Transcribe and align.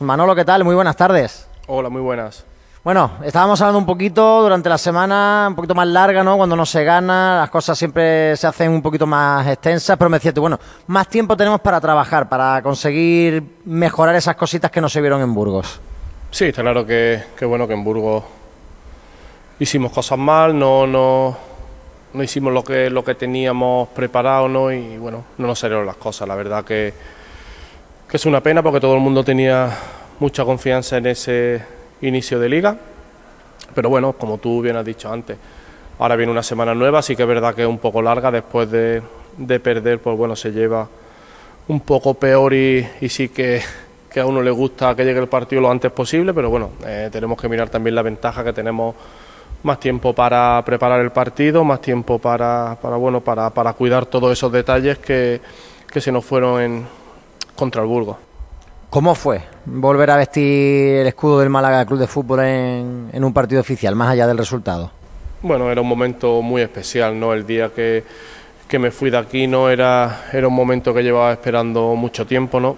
Manolo, 0.00 0.36
¿qué 0.36 0.44
tal? 0.44 0.62
Muy 0.62 0.76
buenas 0.76 0.94
tardes. 0.94 1.48
Hola, 1.66 1.88
muy 1.88 2.00
buenas. 2.00 2.44
Bueno, 2.84 3.14
estábamos 3.24 3.60
hablando 3.60 3.80
un 3.80 3.84
poquito 3.84 4.42
durante 4.42 4.68
la 4.68 4.78
semana, 4.78 5.46
un 5.48 5.56
poquito 5.56 5.74
más 5.74 5.88
larga, 5.88 6.22
¿no? 6.22 6.36
Cuando 6.36 6.54
no 6.54 6.64
se 6.64 6.84
gana, 6.84 7.38
las 7.40 7.50
cosas 7.50 7.76
siempre 7.76 8.36
se 8.36 8.46
hacen 8.46 8.70
un 8.70 8.80
poquito 8.80 9.08
más 9.08 9.44
extensas, 9.48 9.96
pero 9.96 10.08
me 10.08 10.18
decías 10.18 10.34
tú, 10.34 10.40
bueno, 10.40 10.60
más 10.86 11.08
tiempo 11.08 11.36
tenemos 11.36 11.60
para 11.62 11.80
trabajar, 11.80 12.28
para 12.28 12.62
conseguir 12.62 13.42
mejorar 13.64 14.14
esas 14.14 14.36
cositas 14.36 14.70
que 14.70 14.80
no 14.80 14.88
se 14.88 15.00
vieron 15.00 15.20
en 15.20 15.34
Burgos. 15.34 15.80
Sí, 16.30 16.44
está 16.44 16.62
claro 16.62 16.86
que, 16.86 17.24
que 17.36 17.44
bueno 17.44 17.66
que 17.66 17.74
en 17.74 17.82
Burgos 17.82 18.22
hicimos 19.58 19.90
cosas 19.90 20.16
mal, 20.16 20.56
no, 20.56 20.86
no, 20.86 21.36
no 22.12 22.22
hicimos 22.22 22.52
lo 22.52 22.62
que, 22.62 22.88
lo 22.88 23.02
que 23.02 23.16
teníamos 23.16 23.88
preparado, 23.88 24.48
¿no? 24.48 24.70
Y 24.70 24.96
bueno, 24.96 25.24
no 25.38 25.48
nos 25.48 25.58
salieron 25.58 25.84
las 25.84 25.96
cosas. 25.96 26.28
La 26.28 26.36
verdad 26.36 26.64
que, 26.64 26.94
que 28.08 28.16
es 28.16 28.24
una 28.24 28.42
pena 28.42 28.62
porque 28.62 28.80
todo 28.80 28.94
el 28.94 29.00
mundo 29.00 29.22
tenía 29.22 29.70
mucha 30.18 30.44
confianza 30.44 30.96
en 30.96 31.06
ese 31.06 31.62
inicio 32.00 32.38
de 32.40 32.48
liga. 32.48 32.76
Pero 33.74 33.90
bueno, 33.90 34.14
como 34.14 34.38
tú 34.38 34.62
bien 34.62 34.76
has 34.76 34.84
dicho 34.84 35.12
antes, 35.12 35.36
ahora 35.98 36.16
viene 36.16 36.32
una 36.32 36.42
semana 36.42 36.74
nueva, 36.74 37.02
sí 37.02 37.14
que 37.14 37.22
es 37.22 37.28
verdad 37.28 37.54
que 37.54 37.62
es 37.62 37.68
un 37.68 37.78
poco 37.78 38.00
larga 38.00 38.30
después 38.30 38.70
de, 38.70 39.02
de 39.36 39.60
perder, 39.60 39.98
pues 39.98 40.16
bueno, 40.16 40.34
se 40.34 40.52
lleva 40.52 40.88
un 41.68 41.80
poco 41.80 42.14
peor 42.14 42.54
y, 42.54 42.88
y 43.02 43.10
sí 43.10 43.28
que, 43.28 43.60
que, 44.10 44.20
a 44.20 44.26
uno 44.26 44.40
le 44.40 44.50
gusta 44.50 44.96
que 44.96 45.04
llegue 45.04 45.20
el 45.20 45.28
partido 45.28 45.60
lo 45.60 45.70
antes 45.70 45.92
posible, 45.92 46.32
pero 46.32 46.48
bueno, 46.48 46.70
eh, 46.86 47.10
tenemos 47.12 47.38
que 47.38 47.46
mirar 47.46 47.68
también 47.68 47.94
la 47.94 48.02
ventaja 48.02 48.42
que 48.42 48.54
tenemos 48.54 48.94
más 49.62 49.78
tiempo 49.78 50.14
para 50.14 50.62
preparar 50.64 51.02
el 51.02 51.10
partido, 51.10 51.62
más 51.62 51.82
tiempo 51.82 52.18
para, 52.18 52.78
para 52.80 52.96
bueno, 52.96 53.20
para, 53.20 53.50
para 53.50 53.74
cuidar 53.74 54.06
todos 54.06 54.32
esos 54.32 54.50
detalles 54.50 54.96
que, 54.96 55.42
que 55.92 56.00
se 56.00 56.10
nos 56.10 56.24
fueron 56.24 56.62
en, 56.62 56.86
contra 57.58 57.82
el 57.82 57.88
Burgos. 57.88 58.16
¿Cómo 58.88 59.16
fue 59.16 59.42
volver 59.66 60.10
a 60.12 60.16
vestir 60.16 61.00
el 61.00 61.08
escudo 61.08 61.40
del 61.40 61.50
Málaga 61.50 61.84
Club 61.84 61.98
de 61.98 62.06
Fútbol 62.06 62.40
en, 62.40 63.10
en, 63.12 63.24
un 63.24 63.32
partido 63.34 63.60
oficial, 63.60 63.96
más 63.96 64.10
allá 64.10 64.28
del 64.28 64.38
resultado? 64.38 64.92
Bueno, 65.42 65.70
era 65.70 65.80
un 65.80 65.88
momento 65.88 66.40
muy 66.40 66.62
especial, 66.62 67.18
¿no? 67.18 67.34
El 67.34 67.44
día 67.44 67.70
que, 67.74 68.04
que 68.68 68.78
me 68.78 68.92
fui 68.92 69.10
de 69.10 69.18
aquí, 69.18 69.48
¿no? 69.48 69.68
Era, 69.68 70.28
era 70.32 70.46
un 70.46 70.54
momento 70.54 70.94
que 70.94 71.02
llevaba 71.02 71.32
esperando 71.32 71.96
mucho 71.96 72.26
tiempo, 72.26 72.60
¿no? 72.60 72.76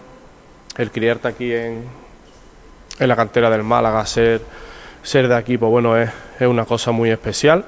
El 0.77 0.91
criarte 0.91 1.29
aquí 1.29 1.53
en, 1.53 1.85
en 2.99 3.09
la 3.09 3.15
cantera 3.15 3.51
del 3.51 3.63
Málaga, 3.63 4.05
ser, 4.07 4.41
ser 5.03 5.29
de 5.29 5.37
aquí, 5.37 5.59
pues 5.59 5.71
bueno, 5.71 5.97
es, 5.97 6.11
es 6.41 6.49
una 6.49 6.65
cosa 6.65 6.91
muy 6.91 7.11
especial. 7.11 7.67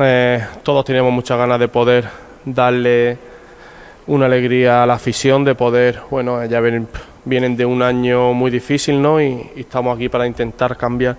Eh, 0.00 0.44
todos 0.62 0.84
teníamos 0.84 1.12
muchas 1.12 1.38
ganas 1.38 1.58
de 1.58 1.68
poder 1.68 2.04
darle 2.44 3.18
una 4.06 4.26
alegría 4.26 4.82
a 4.82 4.86
la 4.86 4.94
afición, 4.94 5.44
de 5.44 5.54
poder, 5.54 6.00
bueno, 6.10 6.44
ya 6.44 6.60
ven, 6.60 6.88
vienen 7.24 7.56
de 7.56 7.64
un 7.64 7.82
año 7.82 8.32
muy 8.32 8.50
difícil, 8.50 9.00
¿no? 9.00 9.20
Y, 9.20 9.50
estamos 9.56 9.96
aquí 9.96 10.08
para 10.08 10.26
intentar 10.26 10.76
cambiar 10.76 11.16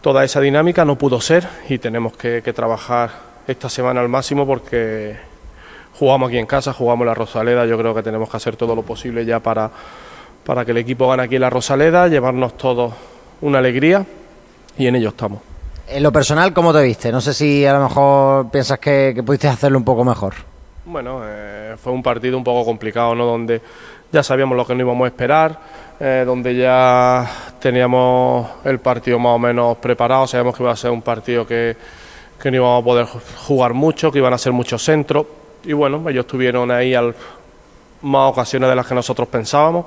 toda 0.00 0.24
esa 0.24 0.40
dinámica. 0.40 0.84
No 0.84 0.96
pudo 0.96 1.20
ser 1.20 1.46
y 1.68 1.78
tenemos 1.78 2.16
que, 2.16 2.42
que, 2.42 2.52
trabajar 2.52 3.10
esta 3.46 3.68
semana 3.68 4.00
al 4.00 4.08
máximo 4.08 4.46
porque 4.46 5.16
jugamos 5.98 6.28
aquí 6.28 6.38
en 6.38 6.46
casa, 6.46 6.72
jugamos 6.72 7.06
la 7.06 7.14
Rosaleda. 7.14 7.66
Yo 7.66 7.76
creo 7.78 7.94
que 7.94 8.02
tenemos 8.02 8.30
que 8.30 8.36
hacer 8.36 8.56
todo 8.56 8.76
lo 8.76 8.82
posible 8.82 9.24
ya 9.24 9.40
para, 9.40 9.70
para 10.44 10.64
que 10.64 10.70
el 10.70 10.78
equipo 10.78 11.08
gane 11.08 11.24
aquí 11.24 11.34
en 11.36 11.40
la 11.40 11.50
Rosaleda, 11.50 12.08
llevarnos 12.08 12.56
todos 12.56 12.92
una 13.40 13.58
alegría 13.58 14.06
y 14.78 14.86
en 14.86 14.96
ello 14.96 15.08
estamos. 15.08 15.40
En 15.86 16.02
lo 16.02 16.12
personal, 16.12 16.54
¿cómo 16.54 16.72
te 16.72 16.82
viste? 16.82 17.12
No 17.12 17.20
sé 17.20 17.34
si 17.34 17.66
a 17.66 17.74
lo 17.74 17.88
mejor 17.88 18.50
piensas 18.50 18.78
que, 18.78 19.12
que 19.14 19.22
pudiste 19.22 19.48
hacerlo 19.48 19.76
un 19.76 19.84
poco 19.84 20.02
mejor. 20.02 20.53
Bueno, 20.86 21.22
eh, 21.24 21.76
fue 21.82 21.94
un 21.94 22.02
partido 22.02 22.36
un 22.36 22.44
poco 22.44 22.62
complicado, 22.62 23.14
¿no? 23.14 23.24
Donde 23.24 23.62
ya 24.12 24.22
sabíamos 24.22 24.54
lo 24.54 24.66
que 24.66 24.74
no 24.74 24.82
íbamos 24.82 25.06
a 25.06 25.08
esperar, 25.08 25.58
eh, 25.98 26.24
donde 26.26 26.54
ya 26.54 27.26
teníamos 27.58 28.50
el 28.64 28.78
partido 28.80 29.18
más 29.18 29.32
o 29.32 29.38
menos 29.38 29.78
preparado, 29.78 30.26
sabíamos 30.26 30.54
que 30.54 30.62
iba 30.62 30.72
a 30.72 30.76
ser 30.76 30.90
un 30.90 31.00
partido 31.00 31.46
que, 31.46 31.74
que 32.38 32.50
no 32.50 32.58
íbamos 32.58 32.82
a 32.82 32.84
poder 32.84 33.06
jugar 33.46 33.72
mucho, 33.72 34.12
que 34.12 34.18
iban 34.18 34.34
a 34.34 34.38
ser 34.38 34.52
muchos 34.52 34.84
centros, 34.84 35.24
y 35.64 35.72
bueno, 35.72 36.06
ellos 36.06 36.26
tuvieron 36.26 36.70
ahí 36.70 36.94
al, 36.94 37.14
más 38.02 38.30
ocasiones 38.30 38.68
de 38.68 38.76
las 38.76 38.86
que 38.86 38.94
nosotros 38.94 39.26
pensábamos, 39.28 39.86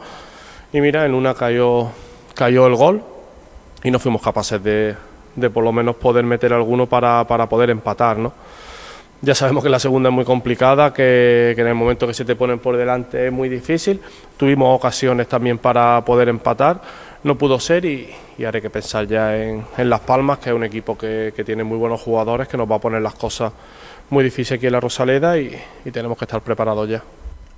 y 0.74 0.82
mira, 0.82 1.06
en 1.06 1.14
una 1.14 1.36
cayó, 1.36 1.90
cayó 2.34 2.66
el 2.66 2.76
gol, 2.76 3.04
y 3.84 3.92
no 3.92 4.00
fuimos 4.00 4.24
capaces 4.24 4.64
de, 4.64 4.96
de 5.36 5.50
por 5.52 5.64
lo 5.64 5.72
menos 5.72 5.96
poder 5.98 6.26
meter 6.26 6.54
alguno 6.54 6.88
para, 6.88 7.24
para 7.28 7.48
poder 7.48 7.70
empatar, 7.70 8.18
¿no? 8.18 8.34
Ya 9.22 9.34
sabemos 9.34 9.64
que 9.64 9.70
la 9.70 9.80
segunda 9.80 10.10
es 10.10 10.16
muy 10.16 10.26
complicada, 10.26 10.94
que, 10.94 11.56
en 11.58 11.68
el 11.68 11.74
momento 11.74 12.06
que 12.06 12.14
se 12.14 12.24
te 12.24 12.36
ponen 12.36 12.60
por 12.60 12.78
delante 12.78 13.28
es 13.28 13.34
muy 13.34 13.50
difícil. 13.50 14.00
Tuvimos 14.38 14.78
ocasiones 14.78 15.28
también 15.28 15.58
para 15.58 16.04
poder 16.06 16.30
empatar, 16.30 16.82
no 17.24 17.36
pudo 17.36 17.60
ser 17.60 17.86
y, 17.86 18.10
hay 18.38 18.62
que 18.62 18.70
pensar 18.70 19.08
ya 19.08 19.36
en, 19.36 19.66
Las 19.78 20.02
Palmas, 20.02 20.38
que 20.38 20.52
es 20.52 20.56
un 20.56 20.64
equipo 20.64 20.96
que, 20.96 21.34
tiene 21.44 21.64
muy 21.64 21.78
buenos 21.78 22.00
jugadores, 22.02 22.48
que 22.48 22.58
nos 22.58 22.70
va 22.70 22.76
a 22.76 22.80
poner 22.80 23.02
las 23.02 23.16
cosas 23.16 23.52
muy 24.12 24.24
difíciles 24.24 24.60
aquí 24.60 24.68
en 24.68 24.74
la 24.74 24.80
Rosaleda 24.80 25.38
y 25.38 25.60
tenemos 25.92 26.18
que 26.18 26.26
estar 26.26 26.42
preparados 26.42 26.88
ya. 26.88 27.02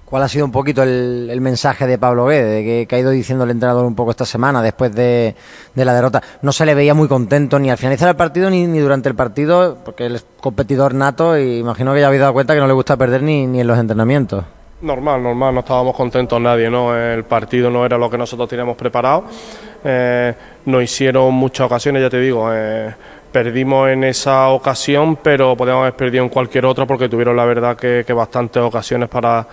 ¿Cuál 0.09 0.23
ha 0.23 0.27
sido 0.27 0.43
un 0.43 0.51
poquito 0.51 0.81
el, 0.81 1.39
mensaje 1.39 1.85
de 1.85 1.99
Pablo 1.99 2.25
Guede, 2.25 2.49
de 2.49 2.63
que, 2.63 2.87
que, 2.87 2.95
ha 2.95 2.99
ido 2.99 3.11
diciendo 3.11 3.43
el 3.43 3.51
entrenador 3.51 3.85
un 3.85 3.93
poco 3.93 4.09
esta 4.09 4.25
semana 4.25 4.59
después 4.59 4.93
de, 4.95 5.35
la 5.75 5.93
derrota? 5.93 6.23
No 6.41 6.51
se 6.51 6.65
le 6.65 6.73
veía 6.73 6.95
muy 6.95 7.07
contento 7.07 7.59
ni 7.59 7.69
al 7.69 7.77
finalizar 7.77 8.09
el 8.09 8.15
partido 8.15 8.49
ni, 8.49 8.65
ni, 8.65 8.79
durante 8.79 9.07
el 9.07 9.13
partido, 9.13 9.77
porque 9.85 10.07
él 10.07 10.15
es 10.15 10.25
competidor 10.41 10.95
nato 10.95 11.37
y 11.37 11.59
imagino 11.59 11.93
que 11.93 11.99
ya 11.99 12.07
habéis 12.07 12.21
dado 12.21 12.33
cuenta 12.33 12.55
que 12.55 12.59
no 12.59 12.65
le 12.65 12.73
gusta 12.73 12.97
perder 12.97 13.21
ni, 13.21 13.45
ni 13.45 13.61
en 13.61 13.67
los 13.67 13.77
entrenamientos. 13.77 14.43
Normal, 14.81 15.21
normal, 15.21 15.53
no 15.53 15.59
estábamos 15.59 15.95
contentos 15.95 16.41
nadie, 16.41 16.71
¿no? 16.71 16.97
El 16.97 17.25
partido 17.25 17.69
no 17.69 17.85
era 17.85 17.97
lo 17.97 18.09
que 18.09 18.17
nosotros 18.17 18.49
teníamos 18.49 18.75
preparado. 18.77 19.25
Eh, 19.83 20.33
nos 20.65 20.81
hicieron 20.81 21.35
muchas 21.35 21.67
ocasiones, 21.67 22.01
ya 22.01 22.09
te 22.09 22.19
digo, 22.19 22.49
eh, 22.51 22.95
perdimos 23.31 23.89
en 23.89 24.05
esa 24.05 24.47
ocasión, 24.49 25.17
pero 25.17 25.55
podíamos 25.55 25.81
haber 25.81 25.95
perdido 25.95 26.23
en 26.23 26.29
cualquier 26.29 26.65
otra 26.65 26.87
porque 26.87 27.07
tuvieron 27.07 27.35
la 27.35 27.45
verdad 27.45 27.77
que 27.77 28.11
bastantes 28.11 28.63
ocasiones 28.63 29.07
para 29.07 29.45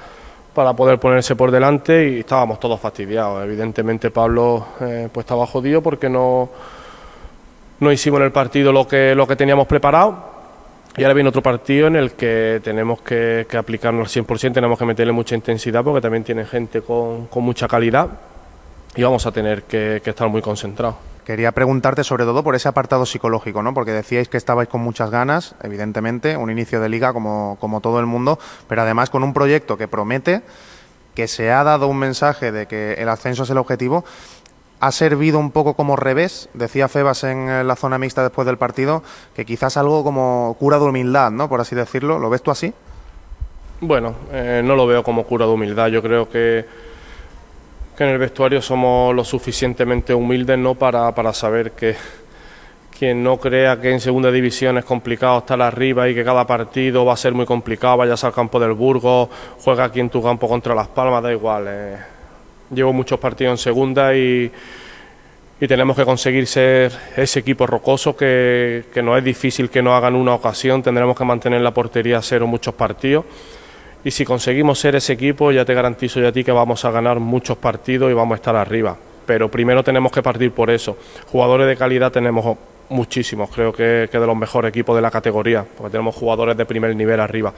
para 0.57 0.73
poder 0.73 0.99
ponerse 0.99 1.37
por 1.37 1.51
delante 1.51 2.09
y 2.09 2.21
estábamos 2.21 2.59
todos 2.59 2.81
fastidiados. 2.81 3.45
Evidentemente 3.45 4.11
Pablo 4.11 4.69
eh, 4.81 5.07
pues 5.13 5.25
estaba 5.25 5.47
jodido 5.47 5.83
porque 5.83 6.09
no, 6.09 6.49
no 7.79 7.93
hicimos 7.93 8.21
en 8.21 8.25
el 8.25 8.33
partido 8.33 8.73
lo 8.73 8.89
que, 8.89 9.15
lo 9.15 9.27
que 9.27 9.37
teníamos 9.37 9.67
preparado 9.67 10.17
y 10.97 11.03
ahora 11.03 11.13
viene 11.13 11.29
otro 11.29 11.43
partido 11.43 11.89
en 11.89 11.97
el 11.97 12.13
que 12.13 12.63
tenemos 12.65 13.03
que, 13.03 13.47
aplicarnos 13.55 14.17
al 14.17 14.25
100%, 14.25 14.55
tenemos 14.55 14.79
que 14.79 14.87
meterle 14.87 15.13
mucha 15.13 15.35
intensidad 15.35 15.85
porque 15.85 16.01
también 16.01 16.25
tiene 16.25 16.47
gente 16.47 16.81
con, 16.81 17.27
con 17.27 17.45
mucha 17.45 17.69
calidad 17.69 18.09
y 18.97 19.03
vamos 19.03 19.27
a 19.27 19.33
tener 19.33 19.65
que 19.65 20.01
estar 20.03 20.27
muy 20.31 20.41
concentrados. 20.41 21.16
Quería 21.27 21.51
preguntarte 21.51 22.05
sobre 22.05 22.23
todo 22.23 22.45
por 22.45 22.55
ese 22.55 22.69
apartado 22.69 23.05
psicológico, 23.05 23.61
¿no? 23.61 23.75
Porque 23.75 23.91
decíais 23.91 24.29
que 24.29 24.37
estabais 24.37 24.69
con 24.69 24.81
muchas 24.81 25.11
ganas, 25.11 25.57
evidentemente, 25.61 26.37
un 26.37 26.53
inicio 26.53 26.81
de 26.81 26.89
liga 26.89 27.13
como, 27.13 27.57
como 27.61 27.81
todo 27.81 27.99
el 27.99 28.07
mundo, 28.07 28.39
pero 28.69 28.83
además 28.83 29.11
con 29.11 29.25
un 29.25 29.35
proyecto 29.35 29.77
que 29.77 29.89
promete, 29.89 30.43
que 31.17 31.27
se 31.27 31.51
ha 31.51 31.65
dado 31.65 31.89
un 31.89 31.99
mensaje 31.99 32.53
de 32.53 32.67
que 32.67 32.93
el 32.93 33.09
ascenso 33.09 33.43
es 33.43 33.51
el 33.51 33.59
objetivo. 33.59 34.05
¿Ha 34.79 34.93
servido 34.93 35.41
un 35.41 35.51
poco 35.51 35.75
como 35.75 35.97
revés? 35.97 36.49
Decía 36.55 36.87
Febas 36.87 37.25
en 37.25 37.67
la 37.67 37.75
zona 37.75 37.99
mixta 37.99 38.23
después 38.23 38.47
del 38.47 38.57
partido 38.57 39.03
que 39.35 39.45
quizás 39.45 39.77
algo 39.77 40.05
como 40.05 40.55
cura 40.61 40.79
de 40.79 40.85
humildad, 40.85 41.33
¿no? 41.33 41.49
Por 41.49 41.61
así 41.61 41.75
decirlo. 41.75 42.21
¿Lo 42.21 42.31
ves 42.31 42.43
tú 42.43 42.53
así? 42.53 42.73
Bueno, 43.81 44.15
eh, 44.31 44.63
no 44.65 44.77
lo 44.77 44.87
veo 44.87 45.03
como 45.03 45.25
cura 45.25 45.45
de 45.45 45.51
humildad. 45.51 45.89
Yo 45.89 46.03
creo 46.03 46.29
que 46.29 46.67
que 47.97 48.05
en 48.05 48.11
el 48.11 48.19
vestuario 48.19 48.61
somos 48.61 49.15
lo 49.15 49.25
suficientemente 49.25 50.13
humildes 50.13 50.59
no 50.59 50.75
para, 50.75 51.15
para 51.15 51.33
saber 51.33 51.73
que 51.73 51.97
quien 52.97 53.23
no 53.23 53.39
crea 53.39 53.81
que 53.81 53.91
en 53.91 54.01
segunda 54.01 54.31
división 54.31 54.77
es 54.79 54.85
complicado 54.85 55.39
estar 55.39 55.61
arriba 55.61 56.09
y 56.09 56.15
que 56.15 56.25
cada 56.25 56.47
partido 56.47 57.05
va 57.05 57.15
a 57.15 57.17
ser 57.17 57.33
muy 57.33 57.47
complicado, 57.47 57.99
vayas 57.99 58.23
al 58.25 58.33
campo 58.33 58.61
del 58.61 58.73
Burgos, 58.73 59.29
juega 59.61 59.85
aquí 59.85 60.01
en 60.01 60.11
tu 60.11 60.23
campo 60.23 60.47
contra 60.49 60.75
Las 60.75 60.89
Palmas, 60.89 61.23
da 61.23 61.33
igual. 61.33 61.65
Eh. 61.69 61.97
Llevo 62.71 62.93
muchos 62.93 63.19
partidos 63.19 63.53
en 63.53 63.59
segunda 63.59 64.15
y, 64.15 64.51
y, 65.61 65.67
tenemos 65.67 65.97
que 65.97 66.05
conseguir 66.05 66.47
ser 66.47 66.93
ese 67.17 67.41
equipo 67.41 67.67
rocoso 67.67 68.17
que, 68.17 68.85
que 68.93 69.03
no 69.03 69.17
es 69.17 69.25
difícil 69.25 69.71
que 69.71 69.83
no 69.83 69.95
hagan 69.95 70.15
una 70.15 70.35
ocasión, 70.35 70.83
tendremos 70.83 71.17
que 71.17 71.25
mantener 71.25 71.61
la 71.61 71.73
portería 71.73 72.19
a 72.19 72.23
cero 72.23 72.47
muchos 72.47 72.75
partidos 72.75 73.25
y 74.07 74.13
si 74.13 74.25
conseguimos 74.25 74.79
ser 74.79 74.95
ese 74.95 75.15
equipo, 75.15 75.51
ya 75.51 75.65
te 75.65 75.75
garantizo 75.75 76.21
yo 76.21 76.29
a 76.29 76.33
ti 76.33 76.45
que 76.45 76.53
vamos 76.53 76.85
a 76.85 76.93
ganar 76.93 77.19
muchos 77.19 77.57
partidos 77.57 78.09
y 78.09 78.15
vamos 78.15 78.35
a 78.35 78.37
estar 78.37 78.55
arriba. 78.55 78.97
Pero 79.27 79.51
primero 79.51 79.83
tenemos 79.83 80.13
que 80.13 80.23
partir 80.23 80.53
por 80.53 80.71
eso. 80.71 80.97
Jugadores 81.33 81.67
de 81.67 81.77
calidad 81.77 82.13
tenemos 82.13 82.57
muchísimos, 82.89 83.51
creo 83.51 83.73
que, 83.73 84.09
que 84.09 84.21
de 84.21 84.25
los 84.29 84.37
mejores 84.37 84.69
equipos 84.69 84.95
de 84.95 85.03
la 85.03 85.11
categoría, 85.11 85.67
porque 85.77 85.91
tenemos 85.91 86.15
jugadores 86.15 86.57
de 86.57 86.65
primer 86.65 86.95
nivel 86.95 87.19
arriba. 87.19 87.53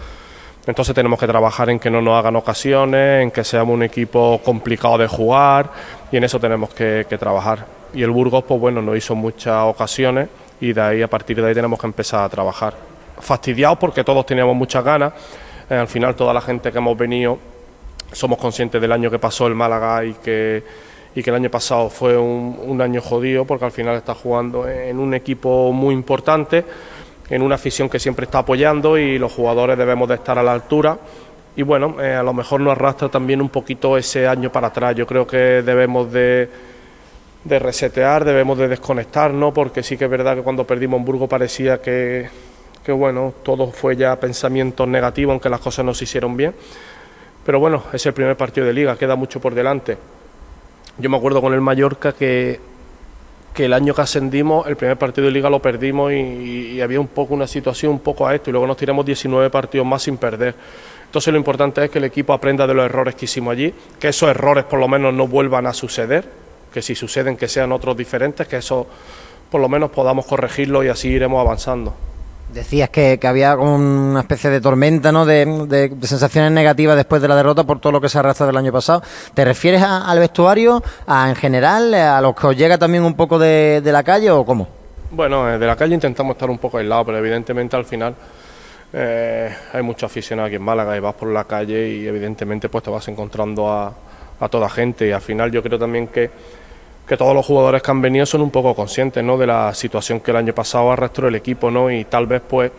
Entonces 0.66 0.94
tenemos 0.94 1.20
que 1.20 1.26
trabajar 1.26 1.68
en 1.68 1.78
que 1.78 1.90
no 1.90 2.00
nos 2.00 2.18
hagan 2.18 2.36
ocasiones, 2.36 3.24
en 3.24 3.30
que 3.30 3.44
seamos 3.44 3.74
un 3.74 3.82
equipo 3.82 4.40
complicado 4.42 4.96
de 4.96 5.06
jugar 5.06 5.70
y 6.10 6.16
en 6.16 6.24
eso 6.24 6.40
tenemos 6.40 6.70
que, 6.70 7.04
que 7.10 7.18
trabajar. 7.18 7.66
Y 7.92 8.02
el 8.02 8.10
Burgos, 8.10 8.44
pues 8.44 8.58
bueno, 8.58 8.80
nos 8.80 8.96
hizo 8.96 9.14
muchas 9.14 9.64
ocasiones 9.64 10.30
y 10.62 10.72
de 10.72 10.80
ahí 10.80 11.02
a 11.02 11.08
partir 11.08 11.42
de 11.42 11.46
ahí 11.46 11.54
tenemos 11.54 11.78
que 11.78 11.86
empezar 11.86 12.24
a 12.24 12.28
trabajar. 12.30 12.72
Fastidiados 13.20 13.76
porque 13.76 14.02
todos 14.02 14.24
teníamos 14.24 14.56
muchas 14.56 14.82
ganas 14.82 15.12
eh, 15.70 15.74
al 15.74 15.88
final 15.88 16.14
toda 16.14 16.32
la 16.32 16.40
gente 16.40 16.72
que 16.72 16.78
hemos 16.78 16.96
venido 16.96 17.38
somos 18.12 18.38
conscientes 18.38 18.80
del 18.80 18.92
año 18.92 19.10
que 19.10 19.18
pasó 19.18 19.46
el 19.46 19.54
Málaga 19.54 20.04
y 20.04 20.14
que, 20.14 20.62
y 21.14 21.22
que 21.22 21.30
el 21.30 21.36
año 21.36 21.50
pasado 21.50 21.90
fue 21.90 22.16
un, 22.16 22.80
año 22.80 23.00
jodido 23.00 23.44
porque 23.44 23.64
al 23.64 23.72
final 23.72 23.96
está 23.96 24.14
jugando 24.14 24.68
en 24.68 24.98
un 24.98 25.14
equipo 25.14 25.72
muy 25.72 25.94
importante, 25.94 26.64
en 27.28 27.42
una 27.42 27.56
afición 27.56 27.88
que 27.88 27.98
siempre 27.98 28.24
está 28.24 28.38
apoyando 28.38 28.96
y 28.96 29.18
los 29.18 29.32
jugadores 29.32 29.76
debemos 29.76 30.08
de 30.08 30.14
estar 30.14 30.38
a 30.38 30.42
la 30.42 30.52
altura 30.52 30.98
y 31.56 31.62
bueno, 31.62 31.96
eh, 32.00 32.14
a 32.14 32.22
lo 32.22 32.32
mejor 32.32 32.60
nos 32.60 32.72
arrastra 32.72 33.08
también 33.08 33.40
un 33.40 33.48
poquito 33.48 33.98
ese 33.98 34.28
año 34.28 34.52
para 34.52 34.68
atrás. 34.68 34.94
Yo 34.94 35.08
creo 35.08 35.26
que 35.26 35.36
debemos 35.36 36.12
de, 36.12 36.48
de 37.42 37.58
resetear, 37.58 38.24
debemos 38.24 38.56
de 38.58 38.68
desconectarnos, 38.68 39.52
porque 39.52 39.82
sí 39.82 39.96
que 39.96 40.04
es 40.04 40.10
verdad 40.10 40.36
que 40.36 40.42
cuando 40.42 40.64
perdimos 40.64 41.00
en 41.00 41.04
Burgo 41.04 41.26
parecía 41.26 41.82
que, 41.82 42.28
que 42.84 42.92
bueno, 42.92 43.34
todo 43.42 43.70
fue 43.70 43.96
ya 43.96 44.18
pensamientos 44.18 44.86
negativos, 44.88 45.32
aunque 45.32 45.48
las 45.48 45.60
cosas 45.60 45.84
no 45.84 45.94
se 45.94 46.04
hicieron 46.04 46.36
bien. 46.36 46.54
Pero 47.44 47.60
bueno, 47.60 47.84
es 47.92 48.04
el 48.06 48.12
primer 48.12 48.36
partido 48.36 48.66
de 48.66 48.72
liga, 48.72 48.96
queda 48.96 49.16
mucho 49.16 49.40
por 49.40 49.54
delante. 49.54 49.96
Yo 50.98 51.10
me 51.10 51.16
acuerdo 51.16 51.40
con 51.40 51.54
el 51.54 51.60
Mallorca 51.60 52.12
que, 52.12 52.60
que 53.54 53.64
el 53.66 53.72
año 53.72 53.94
que 53.94 54.02
ascendimos, 54.02 54.66
el 54.66 54.76
primer 54.76 54.96
partido 54.96 55.26
de 55.26 55.32
liga 55.32 55.48
lo 55.48 55.60
perdimos 55.60 56.12
y, 56.12 56.16
y 56.16 56.80
había 56.80 57.00
un 57.00 57.08
poco 57.08 57.34
una 57.34 57.46
situación 57.46 57.92
un 57.92 58.00
poco 58.00 58.26
a 58.26 58.34
esto 58.34 58.50
y 58.50 58.52
luego 58.52 58.66
nos 58.66 58.76
tiramos 58.76 59.06
19 59.06 59.48
partidos 59.50 59.86
más 59.86 60.02
sin 60.02 60.16
perder. 60.16 60.54
Entonces 61.08 61.32
lo 61.32 61.38
importante 61.38 61.82
es 61.82 61.90
que 61.90 61.98
el 61.98 62.04
equipo 62.04 62.34
aprenda 62.34 62.66
de 62.66 62.74
los 62.74 62.84
errores 62.84 63.14
que 63.14 63.24
hicimos 63.24 63.52
allí, 63.52 63.72
que 63.98 64.08
esos 64.08 64.28
errores 64.28 64.64
por 64.64 64.78
lo 64.78 64.88
menos 64.88 65.14
no 65.14 65.26
vuelvan 65.26 65.66
a 65.66 65.72
suceder, 65.72 66.28
que 66.72 66.82
si 66.82 66.94
suceden 66.94 67.36
que 67.36 67.48
sean 67.48 67.72
otros 67.72 67.96
diferentes, 67.96 68.46
que 68.46 68.58
eso 68.58 68.86
por 69.50 69.60
lo 69.60 69.70
menos 69.70 69.90
podamos 69.90 70.26
corregirlo 70.26 70.84
y 70.84 70.88
así 70.88 71.08
iremos 71.08 71.40
avanzando. 71.40 71.94
Decías 72.52 72.88
que, 72.88 73.18
que 73.18 73.26
había 73.26 73.54
como 73.56 73.74
una 73.76 74.20
especie 74.20 74.48
de 74.48 74.60
tormenta, 74.60 75.12
¿no? 75.12 75.26
De, 75.26 75.92
sensaciones 76.02 76.50
negativas 76.50 76.96
después 76.96 77.20
de 77.20 77.28
la 77.28 77.36
derrota 77.36 77.64
por 77.64 77.78
todo 77.78 77.92
lo 77.92 78.00
que 78.00 78.08
se 78.08 78.18
arrastra 78.18 78.46
del 78.46 78.56
año 78.56 78.72
pasado. 78.72 79.02
¿Te 79.34 79.44
refieres 79.44 79.82
a, 79.82 80.10
al 80.10 80.18
vestuario, 80.18 80.82
a, 81.06 81.28
en 81.28 81.36
general, 81.36 81.92
a 81.92 82.20
los 82.22 82.34
que 82.34 82.46
os 82.46 82.56
llega 82.56 82.78
también 82.78 83.04
un 83.04 83.14
poco 83.14 83.38
de, 83.38 83.82
la 83.84 84.02
calle 84.02 84.30
o 84.30 84.46
cómo? 84.46 84.66
Bueno, 85.10 85.50
eh, 85.50 85.58
de 85.58 85.66
la 85.66 85.76
calle 85.76 85.94
intentamos 85.94 86.36
estar 86.36 86.48
un 86.48 86.58
poco 86.58 86.78
aislados, 86.78 87.04
pero 87.06 87.18
evidentemente 87.18 87.76
al 87.76 87.84
final 87.84 88.14
eh, 88.94 89.54
hay 89.72 89.82
mucho 89.82 90.06
aficionado 90.06 90.46
aquí 90.46 90.56
en 90.56 90.62
Málaga 90.62 90.96
y 90.96 91.00
vas 91.00 91.14
por 91.14 91.30
la 91.30 91.44
calle 91.44 91.88
y 91.88 92.06
evidentemente 92.06 92.70
pues 92.70 92.82
te 92.82 92.90
vas 92.90 93.06
encontrando 93.08 93.70
a, 93.70 93.92
a 94.40 94.48
toda 94.48 94.68
gente 94.70 95.06
y 95.06 95.12
al 95.12 95.20
final 95.20 95.50
yo 95.50 95.62
creo 95.62 95.78
también 95.78 96.08
que, 96.08 96.30
que, 97.08 97.16
todos 97.16 97.34
los 97.34 97.44
jugadores 97.44 97.82
que 97.82 97.90
han 97.90 98.02
venido 98.02 98.26
son 98.26 98.42
un 98.42 98.50
poco 98.50 98.74
conscientes 98.74 99.24
¿no? 99.24 99.38
de 99.38 99.46
la 99.46 99.74
situación 99.74 100.20
que 100.20 100.30
el 100.30 100.36
año 100.36 100.52
pasado 100.52 100.92
arrastró 100.92 101.28
el 101.28 101.34
equipo 101.34 101.70
¿no? 101.70 101.90
y 101.90 102.04
tal 102.04 102.26
vez 102.26 102.42
pues 102.46 102.70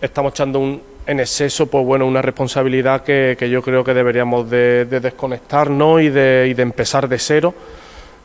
estamos 0.00 0.32
echando 0.32 0.58
un, 0.58 0.82
en 1.06 1.20
exceso 1.20 1.66
pues 1.66 1.84
bueno 1.84 2.06
una 2.06 2.22
responsabilidad 2.22 3.02
que, 3.02 3.36
que 3.38 3.50
yo 3.50 3.62
creo 3.62 3.84
que 3.84 3.94
deberíamos 3.94 4.48
de, 4.48 4.86
de 4.86 5.00
desconectarnos 5.00 6.02
y 6.02 6.08
de, 6.08 6.48
y 6.50 6.54
de 6.54 6.62
empezar 6.62 7.08
de 7.08 7.18
cero 7.18 7.54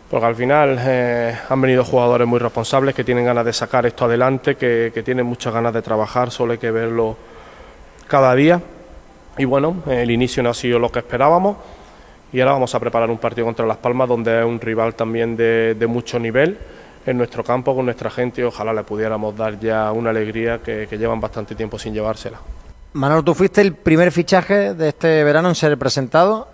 porque 0.10 0.26
al 0.26 0.36
final 0.36 0.78
eh, 0.82 1.38
han 1.48 1.62
venido 1.62 1.86
jugadores 1.86 2.28
muy 2.28 2.38
responsables 2.38 2.94
que 2.94 3.06
tienen 3.06 3.24
ganas 3.24 3.46
de 3.46 3.54
sacar 3.54 3.86
esto 3.86 4.04
adelante, 4.04 4.56
que, 4.56 4.92
que, 4.94 5.04
tienen 5.04 5.26
muchas 5.26 5.54
ganas 5.54 5.74
de 5.74 5.82
trabajar, 5.82 6.32
solo 6.32 6.52
hay 6.52 6.58
que 6.58 6.70
verlo 6.70 7.16
cada 8.10 8.36
día. 8.36 8.62
Y 9.38 9.46
bueno, 9.46 9.82
el 9.88 10.12
inicio 10.12 10.44
no 10.44 10.50
ha 10.50 10.54
sido 10.54 10.80
lo 10.80 10.92
que 10.92 11.00
esperábamos 11.00 11.56
y 12.34 12.40
ahora 12.40 12.54
vamos 12.54 12.74
a 12.74 12.80
preparar 12.80 13.10
un 13.10 13.18
partido 13.18 13.46
contra 13.46 13.66
Las 13.66 13.78
Palmas 13.78 14.08
donde 14.08 14.40
es 14.40 14.46
un 14.46 14.60
rival 14.60 14.96
también 14.96 15.36
de, 15.36 15.76
de 15.76 15.88
mucho 15.88 16.20
nivel 16.20 16.58
en 17.06 17.18
nuestro 17.18 17.44
campo 17.44 17.76
con 17.76 17.86
nuestra 17.86 18.10
gente 18.10 18.42
y 18.42 18.44
ojalá 18.44 18.74
le 18.74 18.84
pudiéramos 18.84 19.36
dar 19.36 19.60
ya 19.60 19.92
una 19.92 20.12
alegría 20.12 20.60
que, 20.60 20.88
llevan 20.92 21.20
bastante 21.20 21.56
tiempo 21.56 21.80
sin 21.80 21.94
llevársela. 21.94 22.40
Manolo, 22.94 23.24
tú 23.24 23.34
fuiste 23.34 23.62
el 23.62 23.74
primer 23.74 24.12
fichaje 24.12 24.74
de 24.74 24.90
este 24.90 25.24
verano 25.24 25.50
en 25.50 25.56
ser 25.56 25.78
presentado 25.78 26.50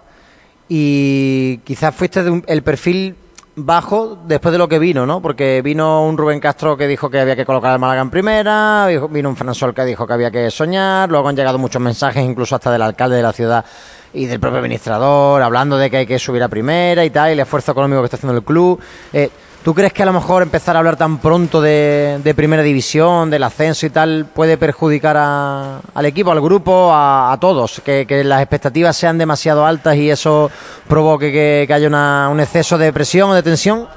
y 0.70 1.58
quizás 1.60 1.96
fuiste 1.96 2.30
un, 2.30 2.44
el 2.48 2.62
perfil 2.62 3.16
bajo 3.60 4.20
después 4.24 4.52
de 4.52 4.60
lo 4.60 4.70
que 4.70 4.78
vino, 4.78 5.08
¿no? 5.08 5.20
Porque 5.20 5.64
vino 5.64 6.06
un 6.06 6.16
Rubén 6.16 6.40
Castro 6.40 6.78
que 6.78 6.88
dijo 6.88 7.10
que 7.10 7.20
había 7.20 7.36
que 7.36 7.44
colocar 7.44 7.72
al 7.72 7.80
Málaga 7.80 8.02
en 8.02 8.12
primera, 8.12 8.88
vino 9.10 9.30
un 9.30 9.36
Fransol 9.36 9.74
que 9.74 9.84
dijo 9.84 10.06
que 10.06 10.14
había 10.14 10.30
que 10.30 10.52
soñar, 10.52 11.10
luego 11.10 11.28
han 11.28 11.36
llegado 11.36 11.58
muchos 11.58 11.82
mensajes, 11.82 12.24
incluso 12.24 12.56
hasta 12.56 12.72
del 12.72 12.84
alcalde 12.84 13.16
de 13.16 13.24
la 13.24 13.34
ciudad 13.34 13.66
y 14.14 14.28
del 14.28 14.40
propio 14.40 14.60
administrador, 14.60 15.42
hablando 15.42 15.76
de 15.76 15.90
que 15.90 15.98
hay 15.98 16.06
que 16.06 16.20
subir 16.20 16.44
a 16.44 16.48
primera 16.48 17.04
y 17.04 17.10
tal, 17.10 17.30
y 17.30 17.34
el 17.34 17.40
esfuerzo 17.40 17.72
económico 17.72 18.02
que 18.02 18.06
está 18.06 18.18
haciendo 18.18 18.38
el 18.38 18.44
club. 18.44 18.80
Eh, 19.12 19.32
¿Tú 19.68 19.74
crees 19.74 19.92
que 19.92 20.02
a 20.02 20.06
lo 20.06 20.14
mejor 20.14 20.44
empezar 20.44 20.78
a 20.78 20.80
hablar 20.80 20.96
tan 20.96 21.18
pronto 21.18 21.60
de, 21.60 22.22
de 22.24 22.34
primera 22.34 22.64
división, 22.64 23.30
del 23.30 23.44
ascenso 23.44 23.86
y 23.86 23.90
tal, 23.90 24.26
puede 24.34 24.58
perjudicar 24.58 25.18
a, 25.20 25.82
al 25.94 26.06
equipo, 26.06 26.32
al 26.32 26.40
grupo, 26.40 26.92
a, 26.94 27.38
todos? 27.42 27.82
Que, 27.82 28.06
las 28.24 28.42
expectativas 28.42 28.96
sean 28.96 29.18
demasiado 29.18 29.66
altas 29.66 29.98
y 29.98 30.10
eso 30.10 30.50
provoque 30.88 31.34
que, 31.34 31.66
que 31.68 31.74
haya 31.74 31.86
una, 31.86 32.30
un 32.32 32.40
exceso 32.40 32.78
de 32.78 32.94
presión 32.94 33.32
o 33.32 33.34
de 33.34 33.44
tensión? 33.44 33.90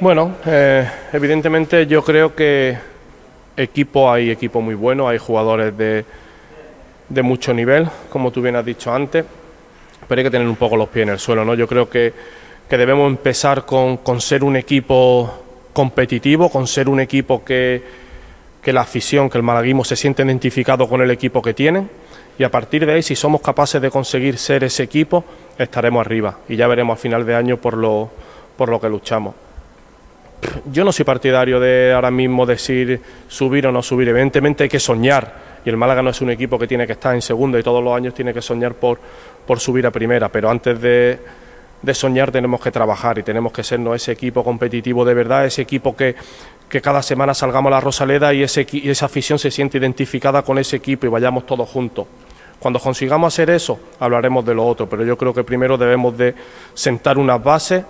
Bueno, 0.00 0.32
eh, 0.44 0.86
evidentemente 1.14 1.86
yo 1.86 2.04
creo 2.04 2.34
que 2.34 2.76
equipo 3.56 4.12
hay 4.12 4.30
equipo 4.30 4.60
muy 4.60 4.74
bueno, 4.74 5.08
hay 5.08 5.16
jugadores 5.16 5.74
de, 5.78 6.04
de 7.08 7.22
mucho 7.22 7.54
nivel, 7.54 7.88
como 8.10 8.30
tú 8.30 8.42
bien 8.42 8.54
has 8.56 8.66
dicho 8.66 8.92
antes, 8.92 9.24
pero 10.06 10.18
hay 10.18 10.24
que 10.24 10.30
tener 10.30 10.46
un 10.46 10.56
poco 10.56 10.76
los 10.76 10.90
pies 10.90 11.04
en 11.04 11.08
el 11.08 11.18
suelo, 11.18 11.42
¿no? 11.42 11.54
Yo 11.54 11.66
creo 11.66 11.88
que 11.88 12.12
que 12.70 12.78
debemos 12.78 13.10
empezar 13.10 13.66
con, 13.66 13.96
con, 13.96 14.20
ser 14.20 14.44
un 14.44 14.54
equipo 14.54 15.28
competitivo, 15.72 16.48
con 16.48 16.68
ser 16.68 16.88
un 16.88 17.00
equipo 17.00 17.44
que, 17.44 17.82
que 18.62 18.72
la 18.72 18.82
afición, 18.82 19.28
que 19.28 19.38
el 19.38 19.42
malaguismo 19.42 19.84
se 19.84 19.96
siente 19.96 20.22
identificado 20.22 20.88
con 20.88 21.02
el 21.02 21.10
equipo 21.10 21.42
que 21.42 21.52
tienen. 21.52 21.90
Y 22.38 22.44
a 22.44 22.48
partir 22.48 22.86
de 22.86 22.92
ahí, 22.92 23.02
si 23.02 23.16
somos 23.16 23.40
capaces 23.40 23.82
de 23.82 23.90
conseguir 23.90 24.38
ser 24.38 24.62
ese 24.62 24.84
equipo, 24.84 25.24
estaremos 25.58 26.06
arriba. 26.06 26.38
Y 26.48 26.54
ya 26.54 26.68
veremos 26.68 26.96
al 26.96 27.02
final 27.02 27.26
de 27.26 27.34
año 27.34 27.56
por 27.56 27.76
lo, 27.76 28.08
por 28.56 28.68
lo 28.68 28.80
que 28.80 28.88
luchamos. 28.88 29.34
Yo 30.70 30.84
no 30.84 30.92
soy 30.92 31.04
partidario 31.04 31.58
de 31.58 31.92
ahora 31.92 32.12
mismo 32.12 32.46
decir 32.46 33.02
subir 33.26 33.66
o 33.66 33.72
no 33.72 33.82
subir, 33.82 34.08
evidentemente 34.10 34.62
hay 34.62 34.68
que 34.68 34.78
soñar. 34.78 35.58
Y 35.64 35.68
el 35.70 35.76
Málaga 35.76 36.02
no 36.02 36.10
es 36.10 36.20
un 36.20 36.30
equipo 36.30 36.56
que 36.56 36.68
tiene 36.68 36.86
que 36.86 36.92
estar 36.92 37.16
en 37.16 37.20
segundo 37.20 37.58
y 37.58 37.64
todos 37.64 37.82
los 37.82 37.96
años 37.96 38.14
tiene 38.14 38.32
que 38.32 38.40
soñar 38.40 38.74
por, 38.74 39.00
por 39.44 39.58
subir 39.58 39.84
a 39.86 39.90
primera, 39.90 40.28
pero 40.28 40.48
antes 40.48 40.80
de 40.80 41.18
de 41.82 41.94
soñar 41.94 42.30
tenemos 42.30 42.60
que 42.60 42.70
trabajar 42.70 43.18
y 43.18 43.22
tenemos 43.22 43.52
que 43.52 43.64
sernos 43.64 43.96
ese 43.96 44.12
equipo 44.12 44.44
competitivo 44.44 45.04
de 45.04 45.14
verdad, 45.14 45.46
ese 45.46 45.62
equipo 45.62 45.96
que, 45.96 46.14
que 46.70 46.80
cada 46.80 47.02
semana 47.02 47.34
salgamos 47.34 47.70
a 47.72 47.76
la 47.76 47.80
Rosaleda 47.80 48.32
y, 48.32 48.42
esa 48.42 49.06
afición 49.06 49.38
se 49.38 49.50
siente 49.50 49.78
identificada 49.78 50.42
con 50.42 50.56
ese 50.58 50.76
equipo 50.76 51.04
y 51.06 51.08
vayamos 51.08 51.44
todos 51.44 51.68
juntos. 51.68 52.06
Cuando 52.60 52.78
consigamos 52.78 53.34
hacer 53.34 53.50
eso, 53.50 53.80
hablaremos 53.98 54.44
de 54.44 54.54
lo 54.54 54.66
otro, 54.66 54.88
pero 54.88 55.04
yo 55.04 55.18
creo 55.18 55.34
que 55.34 55.42
primero 55.42 55.76
debemos 55.76 56.16
de 56.16 56.34
sentar 56.74 57.18
unas 57.18 57.42
bases, 57.42 57.84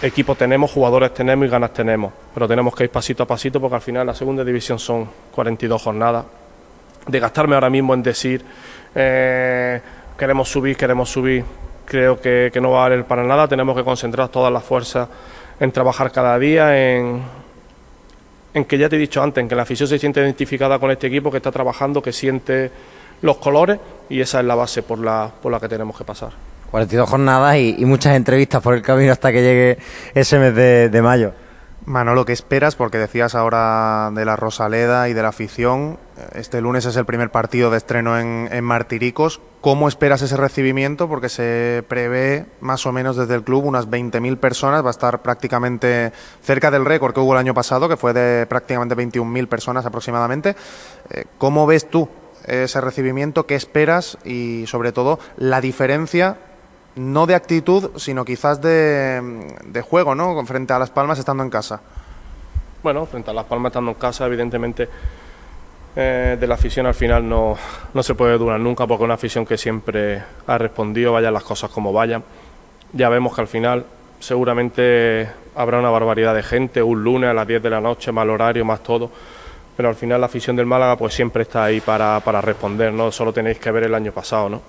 equipo 0.00 0.34
tenemos, 0.34 0.70
jugadores 0.70 1.12
tenemos 1.12 1.46
y 1.46 1.50
ganas 1.50 1.72
tenemos, 1.72 2.12
pero 2.32 2.48
tenemos 2.48 2.74
que 2.74 2.84
ir 2.84 2.90
pasito 2.90 3.24
a 3.24 3.26
pasito 3.26 3.60
porque 3.60 3.74
al 3.74 3.82
final 3.82 4.06
la 4.06 4.14
segunda 4.14 4.44
división 4.44 4.78
son 4.78 5.08
42 5.32 5.82
jornadas. 5.82 6.24
De 7.06 7.20
gastarme 7.20 7.54
ahora 7.54 7.70
mismo 7.70 7.94
en 7.94 8.02
decir 8.02 8.44
eh, 8.94 9.80
queremos 10.16 10.48
subir, 10.48 10.76
queremos 10.76 11.10
subir, 11.10 11.44
creo 11.86 12.20
que, 12.20 12.50
que, 12.52 12.60
no 12.60 12.70
va 12.70 12.80
a 12.80 12.88
valer 12.88 13.04
para 13.04 13.24
nada. 13.24 13.48
Tenemos 13.48 13.76
que 13.76 13.84
concentrar 13.84 14.28
todas 14.28 14.52
las 14.52 14.62
fuerzas 14.62 15.08
en 15.58 15.72
trabajar 15.72 16.12
cada 16.12 16.38
día, 16.38 16.76
en, 16.94 17.22
en 18.52 18.64
que 18.64 18.76
ya 18.76 18.88
te 18.88 18.96
he 18.96 18.98
dicho 18.98 19.22
antes, 19.22 19.40
en 19.40 19.48
que 19.48 19.54
la 19.54 19.62
afición 19.62 19.88
se 19.88 19.98
siente 19.98 20.20
identificada 20.20 20.78
con 20.78 20.90
este 20.90 21.06
equipo, 21.06 21.30
que 21.30 21.38
está 21.38 21.50
trabajando, 21.50 22.02
que 22.02 22.12
siente 22.12 22.70
los 23.22 23.38
colores 23.38 23.78
y 24.10 24.20
esa 24.20 24.40
es 24.40 24.46
la 24.46 24.54
base 24.54 24.82
por 24.82 24.98
la, 24.98 25.30
por 25.40 25.50
la 25.50 25.58
que 25.58 25.68
tenemos 25.68 25.96
que 25.96 26.04
pasar. 26.04 26.32
42 26.70 27.08
jornadas 27.08 27.56
y, 27.56 27.84
muchas 27.86 28.16
entrevistas 28.16 28.60
por 28.60 28.74
el 28.74 28.82
camino 28.82 29.12
hasta 29.12 29.32
que 29.32 29.40
llegue 29.40 29.78
ese 30.14 30.38
mes 30.38 30.54
de 30.54 31.02
mayo. 31.02 31.32
Manolo, 31.86 32.24
¿qué 32.24 32.32
esperas? 32.32 32.74
Porque 32.74 32.98
decías 32.98 33.36
ahora 33.36 34.10
de 34.12 34.24
la 34.24 34.34
Rosaleda 34.34 35.08
y 35.08 35.12
de 35.12 35.22
la 35.22 35.28
afición. 35.28 35.98
Este 36.34 36.60
lunes 36.60 36.84
es 36.84 36.96
el 36.96 37.04
primer 37.04 37.30
partido 37.30 37.70
de 37.70 37.76
estreno 37.76 38.18
en, 38.18 38.64
Martiricos. 38.64 39.40
¿Cómo 39.60 39.86
esperas 39.86 40.20
ese 40.20 40.36
recibimiento? 40.36 41.08
Porque 41.08 41.28
se 41.28 41.84
prevé 41.86 42.46
más 42.60 42.86
o 42.86 42.92
menos 42.92 43.16
desde 43.16 43.36
el 43.36 43.44
club 43.44 43.66
unas 43.66 43.88
20.000 43.88 44.36
personas. 44.38 44.82
Va 44.82 44.88
a 44.88 44.90
estar 44.90 45.22
prácticamente 45.22 46.12
cerca 46.42 46.72
del 46.72 46.84
récord 46.84 47.14
que 47.14 47.20
hubo 47.20 47.34
el 47.34 47.38
año 47.38 47.54
pasado, 47.54 47.88
que 47.88 47.96
fue 47.96 48.12
de 48.12 48.46
prácticamente 48.46 48.96
21.000 48.96 49.46
personas 49.46 49.86
aproximadamente. 49.86 50.56
¿Cómo 51.38 51.66
ves 51.66 51.88
tú 51.88 52.08
ese 52.48 52.80
recibimiento? 52.80 53.46
¿Qué 53.46 53.54
esperas? 53.54 54.18
Y 54.24 54.64
sobre 54.66 54.90
todo, 54.90 55.20
la 55.36 55.60
diferencia 55.60 56.36
no 56.96 57.26
de 57.26 57.34
actitud, 57.34 57.90
sino 57.96 58.24
quizás 58.24 58.60
de, 58.60 59.54
de, 59.64 59.82
juego, 59.82 60.14
¿no? 60.14 60.44
Frente 60.46 60.72
a 60.72 60.78
Las 60.78 60.90
Palmas 60.90 61.18
estando 61.18 61.42
en 61.42 61.50
casa. 61.50 61.80
Bueno, 62.82 63.06
frente 63.06 63.30
a 63.30 63.34
Las 63.34 63.44
Palmas 63.44 63.70
estando 63.70 63.90
en 63.90 63.96
casa, 63.96 64.26
evidentemente 64.26 64.88
eh, 65.94 66.36
de 66.38 66.46
la 66.46 66.56
afición 66.56 66.84
al 66.84 66.94
final 66.94 67.26
no, 67.26 67.56
no 67.94 68.02
se 68.02 68.14
puede 68.14 68.36
durar 68.36 68.60
nunca 68.60 68.86
porque 68.86 69.02
es 69.02 69.06
una 69.06 69.14
afición 69.14 69.46
que 69.46 69.56
siempre 69.56 70.22
ha 70.46 70.58
respondido, 70.58 71.12
vayan 71.12 71.32
las 71.32 71.42
cosas 71.42 71.70
como 71.70 71.92
vayan. 71.92 72.22
Ya 72.92 73.08
vemos 73.08 73.34
que 73.34 73.40
al 73.40 73.48
final 73.48 73.84
seguramente 74.20 75.28
habrá 75.54 75.78
una 75.78 75.90
barbaridad 75.90 76.34
de 76.34 76.42
gente, 76.42 76.82
un 76.82 77.02
lunes 77.02 77.30
a 77.30 77.34
las 77.34 77.46
10 77.46 77.62
de 77.62 77.70
la 77.70 77.80
noche, 77.80 78.12
mal 78.12 78.28
horario, 78.30 78.64
más 78.64 78.82
todo. 78.82 79.10
Pero 79.76 79.88
al 79.88 79.94
final 79.94 80.20
la 80.20 80.26
afición 80.26 80.54
del 80.56 80.66
Málaga 80.66 80.96
pues 80.96 81.14
siempre 81.14 81.42
está 81.42 81.64
ahí 81.64 81.80
para, 81.80 82.20
para 82.20 82.40
responder, 82.40 82.92
¿no? 82.92 83.10
Solo 83.10 83.32
tenéis 83.32 83.58
que 83.58 83.70
ver 83.70 83.84
el 83.84 83.94
año 83.94 84.12
pasado, 84.12 84.48
¿no? 84.48 84.62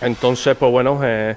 Entonces, 0.00 0.56
pues 0.56 0.72
bueno, 0.72 1.00
eh, 1.02 1.36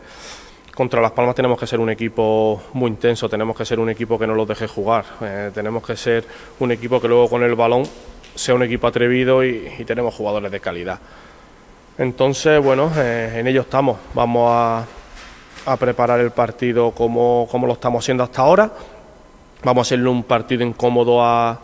contra 0.74 1.02
Las 1.02 1.12
Palmas 1.12 1.36
tenemos 1.36 1.60
que 1.60 1.68
ser 1.68 1.80
un 1.80 1.90
equipo 1.90 2.62
muy 2.74 2.90
intenso, 2.90 3.28
tenemos 3.28 3.56
que 3.58 3.66
ser 3.66 3.80
un 3.80 3.90
equipo 3.90 4.18
que 4.18 4.26
no 4.26 4.34
los 4.34 4.48
deje 4.48 4.68
jugar, 4.68 5.06
eh, 5.22 5.52
tenemos 5.54 5.86
que 5.86 5.98
ser 5.98 6.26
un 6.60 6.72
equipo 6.72 7.02
que 7.02 7.08
luego 7.08 7.30
con 7.30 7.44
el 7.44 7.56
balón 7.56 7.84
sea 8.34 8.56
un 8.56 8.64
equipo 8.64 8.88
atrevido 8.88 9.44
y, 9.44 9.70
tenemos 9.86 10.16
jugadores 10.16 10.52
de 10.52 10.60
calidad. 10.60 11.00
Entonces, 11.98 12.64
bueno, 12.64 12.92
eh, 12.96 13.36
en 13.36 13.48
ello 13.48 13.62
estamos. 13.62 13.98
Vamos 14.14 14.50
a, 14.50 14.86
preparar 15.78 16.20
el 16.20 16.32
partido 16.32 16.92
como, 16.92 17.48
como, 17.52 17.68
lo 17.68 17.74
estamos 17.74 18.04
haciendo 18.04 18.24
hasta 18.24 18.42
ahora. 18.42 18.72
Vamos 19.64 19.82
a 19.82 19.88
hacerle 19.88 20.10
un 20.10 20.24
partido 20.24 20.64
incómodo 20.64 21.24
a, 21.24 21.60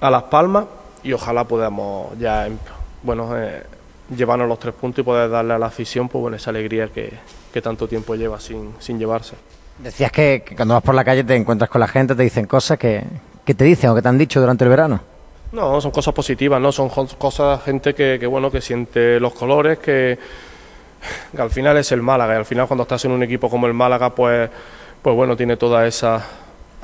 a 0.00 0.10
Las 0.10 0.22
Palmas 0.24 0.64
y 1.02 1.12
ojalá 1.12 1.44
podamos 1.44 2.18
ya, 2.18 2.46
em, 2.46 2.56
bueno, 3.02 3.30
llevarnos 4.14 4.48
los 4.48 4.58
tres 4.58 4.74
puntos 4.74 5.00
y 5.00 5.02
poder 5.04 5.30
darle 5.30 5.54
a 5.54 5.58
la 5.58 5.66
afición 5.66 6.08
pues, 6.08 6.20
bueno, 6.20 6.36
esa 6.36 6.50
alegría 6.50 6.88
que, 6.88 7.12
que 7.52 7.62
tanto 7.62 7.86
tiempo 7.86 8.14
lleva 8.14 8.40
sin, 8.40 8.74
sin 8.78 8.98
llevarse. 8.98 9.36
Decías 9.78 10.10
que, 10.10 10.44
cuando 10.56 10.74
vas 10.74 10.82
por 10.82 10.94
la 10.94 11.04
calle 11.04 11.24
te 11.24 11.36
encuentras 11.36 11.70
con 11.70 11.80
la 11.80 11.88
gente, 11.88 12.14
te 12.14 12.22
dicen 12.22 12.46
cosas 12.46 12.78
que, 12.78 13.04
que 13.44 13.54
te 13.54 13.64
dicen 13.64 13.90
o 13.90 13.94
que 13.94 14.02
te 14.02 14.08
han 14.08 14.18
dicho 14.18 14.40
durante 14.40 14.64
el 14.64 14.70
verano. 14.70 15.00
No, 15.52 15.80
son 15.80 15.90
cosas 15.90 16.12
positivas, 16.12 16.60
¿no? 16.60 16.70
Son 16.72 16.90
cosas, 16.90 17.62
gente 17.62 17.94
que, 17.94 18.18
que 18.20 18.26
bueno, 18.26 18.50
que 18.50 18.60
siente 18.60 19.18
los 19.18 19.32
colores, 19.32 19.78
que, 19.78 20.18
al 21.38 21.50
final 21.50 21.76
es 21.78 21.90
el 21.92 22.02
Málaga, 22.02 22.34
y 22.34 22.36
al 22.36 22.44
final 22.44 22.66
cuando 22.66 22.82
estás 22.82 23.04
en 23.06 23.12
un 23.12 23.22
equipo 23.22 23.48
como 23.48 23.66
el 23.66 23.72
Málaga, 23.72 24.14
pues, 24.14 24.50
pues 25.00 25.16
bueno, 25.16 25.36
tiene 25.36 25.56
toda 25.56 25.86
esa 25.86 26.22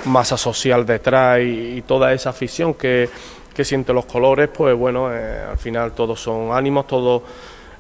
masa 0.07 0.37
social 0.37 0.87
detrás 0.87 1.41
y, 1.43 1.83
toda 1.83 2.13
esa 2.13 2.31
afición 2.31 2.75
que, 2.75 3.11
que, 3.55 3.65
siente 3.65 3.93
los 3.93 4.07
colores, 4.07 4.49
pues 4.49 4.77
bueno, 4.77 5.15
eh, 5.15 5.41
al 5.51 5.59
final 5.59 5.93
todos 5.93 6.21
son 6.21 6.53
ánimos, 6.53 6.87
todo 6.87 7.23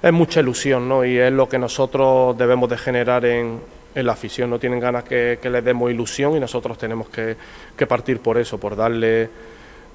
es 0.02 0.12
mucha 0.12 0.40
ilusión, 0.40 0.88
¿no? 0.88 1.04
Y 1.04 1.18
es 1.18 1.32
lo 1.32 1.48
que 1.48 1.58
nosotros 1.58 2.36
debemos 2.36 2.68
de 2.70 2.78
generar 2.78 3.24
en, 3.24 3.60
en 3.94 4.06
la 4.06 4.12
afición, 4.12 4.50
no 4.50 4.58
tienen 4.58 4.80
ganas 4.80 5.04
que, 5.04 5.38
que 5.40 5.50
les 5.50 5.64
demos 5.64 5.90
ilusión 5.90 6.36
y 6.36 6.40
nosotros 6.40 6.76
tenemos 6.78 7.08
que, 7.08 7.36
que 7.76 7.86
partir 7.86 8.20
por 8.20 8.38
eso, 8.38 8.58
por 8.58 8.76
darle 8.76 9.28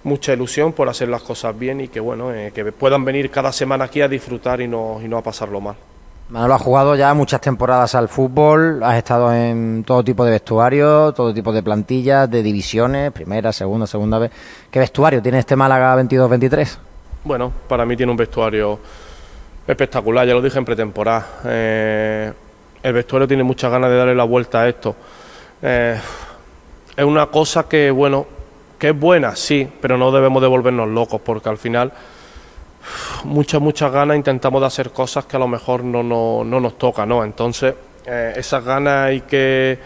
mucha 0.04 0.34
ilusión 0.34 0.74
por 0.74 0.88
hacer 0.90 1.10
las 1.10 1.22
cosas 1.22 1.58
bien 1.58 1.82
y 1.82 1.88
que 1.88 2.00
bueno 2.00 2.34
eh, 2.34 2.52
que 2.54 2.72
puedan 2.72 3.04
venir 3.04 3.30
cada 3.30 3.52
semana 3.52 3.86
aquí 3.86 4.02
a 4.02 4.08
disfrutar 4.08 4.62
y 4.62 4.68
no, 4.68 5.00
y 5.04 5.08
no 5.08 5.18
a 5.18 5.24
pasarlo 5.24 5.60
mal. 5.60 5.76
Manolo 6.30 6.54
ha 6.54 6.60
jugado 6.60 6.96
ya 6.96 7.12
muchas 7.16 7.42
temporadas 7.42 7.96
al 7.96 8.08
fútbol, 8.08 8.84
has 8.84 8.98
estado 8.98 9.34
en 9.34 9.84
todo 9.84 10.04
tipo 10.04 10.24
de 10.24 10.30
vestuarios, 10.30 11.16
todo 11.16 11.34
tipo 11.34 11.52
de 11.52 11.64
plantillas, 11.64 12.30
de 12.30 12.44
divisiones, 12.44 13.12
primera, 13.12 13.52
segunda, 13.52 13.88
segunda 13.88 14.20
vez. 14.20 14.32
¿Qué 14.70 14.78
vestuario 14.78 15.24
tiene 15.24 15.40
este 15.40 15.56
Málaga 15.56 15.96
22-23? 16.00 16.78
Bueno, 17.24 17.52
para 17.68 17.84
mí 17.84 17.98
tiene 17.98 18.12
un 18.12 18.18
vestuario 18.18 18.80
espectacular, 19.66 20.28
ya 20.28 20.36
lo 20.36 20.42
dije 20.44 20.60
en 20.60 20.66
pretemporada. 20.66 21.26
Eh, 21.46 22.32
el 22.84 22.94
vestuario 22.94 23.28
tiene 23.28 23.42
muchas 23.42 23.72
ganas 23.72 23.90
de 23.90 23.98
darle 23.98 24.14
la 24.14 24.24
vuelta 24.24 24.62
a 24.62 24.70
esto. 24.70 24.96
Eh, 25.64 26.00
es 26.96 27.04
una 27.04 27.26
cosa 27.26 27.68
que, 27.68 27.90
bueno, 27.90 28.28
que 28.78 28.90
es 28.90 29.00
buena, 29.00 29.36
sí, 29.36 29.68
pero 29.82 29.98
no 29.98 30.12
debemos 30.12 30.44
de 30.44 30.48
volvernos 30.48 30.90
locos 30.90 31.22
porque 31.22 31.50
al 31.50 31.58
final 31.58 31.92
muchas, 33.24 33.62
muchas 33.62 33.92
ganas 33.92 34.18
intentamos 34.18 34.62
de 34.62 34.68
hacer 34.68 34.92
cosas 34.92 35.26
que 35.26 35.36
a 35.36 35.40
lo 35.40 35.48
mejor 35.48 35.84
no, 35.84 36.04
no, 36.04 36.44
no 36.44 36.60
nos 36.60 36.78
toca, 36.78 37.06
¿no? 37.06 37.24
Entonces, 37.24 37.74
eh, 38.06 38.34
esas 38.36 38.64
ganas 38.64 39.08
hay 39.08 39.22
que, 39.22 39.80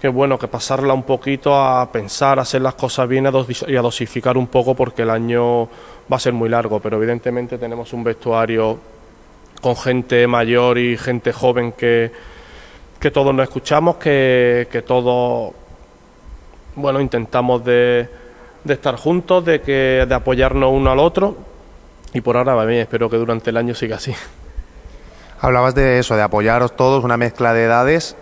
que, 0.00 0.08
bueno, 0.08 0.38
que 0.38 0.48
pasarla 0.48 0.94
un 0.94 1.02
poquito 1.02 1.54
a 1.54 1.90
pensar, 1.90 2.38
a 2.38 2.42
hacer 2.42 2.62
las 2.62 2.74
cosas 2.74 3.08
bien 3.08 3.28
y 3.68 3.76
a 3.76 3.82
dosificar 3.82 4.36
un 4.36 4.46
poco 4.46 4.74
porque 4.74 5.02
el 5.02 5.10
año 5.10 5.64
va 5.64 6.16
a 6.16 6.20
ser 6.20 6.32
muy 6.32 6.48
largo, 6.48 6.80
pero 6.80 6.96
evidentemente 6.96 7.58
tenemos 7.58 7.92
un 7.92 8.04
vestuario 8.04 8.78
con 9.60 9.76
gente 9.76 10.26
mayor 10.26 10.78
y 10.78 10.96
gente 10.96 11.32
joven 11.32 11.72
que, 11.72 12.10
que 12.98 13.10
todos 13.10 13.34
nos 13.34 13.44
escuchamos, 13.44 13.96
que, 13.96 14.68
que 14.70 14.82
todos, 14.82 15.52
bueno, 16.76 17.00
intentamos 17.00 17.64
de 17.64 18.20
de 18.64 18.74
estar 18.74 18.96
juntos, 18.96 19.44
de, 19.44 19.60
que, 19.60 20.04
de 20.08 20.14
apoyarnos 20.14 20.70
uno 20.72 20.90
al 20.90 20.98
otro. 20.98 21.36
Y 22.12 22.20
por 22.20 22.36
ahora 22.36 22.54
va 22.54 22.64
bien, 22.64 22.80
espero 22.80 23.08
que 23.08 23.16
durante 23.16 23.50
el 23.50 23.56
año 23.56 23.74
siga 23.74 23.96
así. 23.96 24.14
Hablabas 25.40 25.74
de 25.74 25.98
eso, 25.98 26.16
de 26.16 26.22
apoyaros 26.22 26.76
todos, 26.76 27.04
una 27.04 27.16
mezcla 27.16 27.54
de 27.54 27.64
edades 27.64 28.16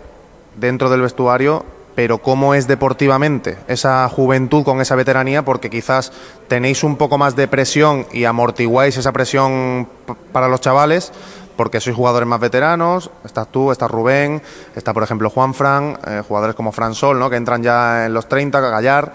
dentro 0.55 0.89
del 0.89 1.01
vestuario, 1.01 1.65
pero 1.95 2.19
¿cómo 2.19 2.53
es 2.53 2.67
deportivamente 2.67 3.57
esa 3.67 4.07
juventud 4.07 4.63
con 4.63 4.79
esa 4.79 4.95
veteranía? 4.95 5.43
Porque 5.43 5.69
quizás 5.69 6.13
tenéis 6.47 6.83
un 6.83 6.95
poco 6.95 7.17
más 7.17 7.35
de 7.35 7.47
presión 7.47 8.05
y 8.13 8.25
amortiguáis 8.25 8.95
esa 8.95 9.11
presión 9.11 9.89
para 10.31 10.47
los 10.47 10.61
chavales, 10.61 11.11
porque 11.57 11.81
sois 11.81 11.95
jugadores 11.95 12.25
más 12.25 12.39
veteranos, 12.39 13.11
estás 13.25 13.51
tú, 13.51 13.71
está 13.71 13.87
Rubén, 13.89 14.41
está 14.75 14.93
por 14.93 15.03
ejemplo 15.03 15.29
Juan 15.29 15.53
Fran, 15.53 15.99
eh, 16.07 16.23
jugadores 16.25 16.55
como 16.55 16.71
Fran 16.71 16.95
Sol, 16.95 17.19
¿no? 17.19 17.29
que 17.29 17.35
entran 17.35 17.63
ya 17.63 18.05
en 18.05 18.13
los 18.13 18.29
30, 18.29 18.61
Gallar. 18.61 19.13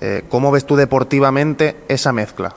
Eh, 0.00 0.24
¿Cómo 0.28 0.50
ves 0.50 0.66
tú 0.66 0.74
deportivamente 0.74 1.76
esa 1.86 2.12
mezcla? 2.12 2.56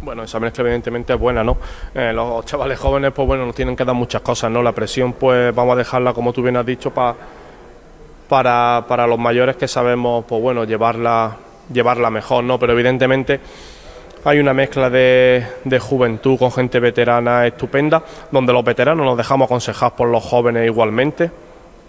Bueno, 0.00 0.22
esa 0.22 0.38
mezcla 0.38 0.62
evidentemente 0.62 1.12
es 1.12 1.18
buena, 1.18 1.42
¿no? 1.42 1.56
Eh, 1.92 2.12
los 2.12 2.44
chavales 2.44 2.78
jóvenes, 2.78 3.10
pues 3.12 3.26
bueno, 3.26 3.44
nos 3.46 3.54
tienen 3.54 3.74
que 3.74 3.84
dar 3.84 3.96
muchas 3.96 4.22
cosas, 4.22 4.50
¿no? 4.50 4.62
La 4.62 4.72
presión, 4.72 5.14
pues 5.14 5.52
vamos 5.52 5.72
a 5.72 5.76
dejarla, 5.76 6.12
como 6.12 6.32
tú 6.32 6.40
bien 6.42 6.56
has 6.56 6.64
dicho, 6.64 6.92
para, 6.92 8.84
para 8.86 9.06
los 9.08 9.18
mayores 9.18 9.56
que 9.56 9.66
sabemos, 9.66 10.24
pues 10.24 10.40
bueno, 10.40 10.64
llevarla, 10.64 11.36
llevarla 11.72 12.10
mejor, 12.10 12.44
¿no? 12.44 12.60
Pero 12.60 12.74
evidentemente 12.74 13.40
hay 14.24 14.38
una 14.38 14.54
mezcla 14.54 14.88
de, 14.88 15.44
de, 15.64 15.78
juventud 15.80 16.38
con 16.38 16.52
gente 16.52 16.78
veterana 16.78 17.46
estupenda, 17.46 18.02
donde 18.30 18.52
los 18.52 18.62
veteranos 18.62 19.04
nos 19.04 19.16
dejamos 19.16 19.46
aconsejar 19.46 19.96
por 19.96 20.08
los 20.08 20.22
jóvenes 20.22 20.64
igualmente 20.66 21.30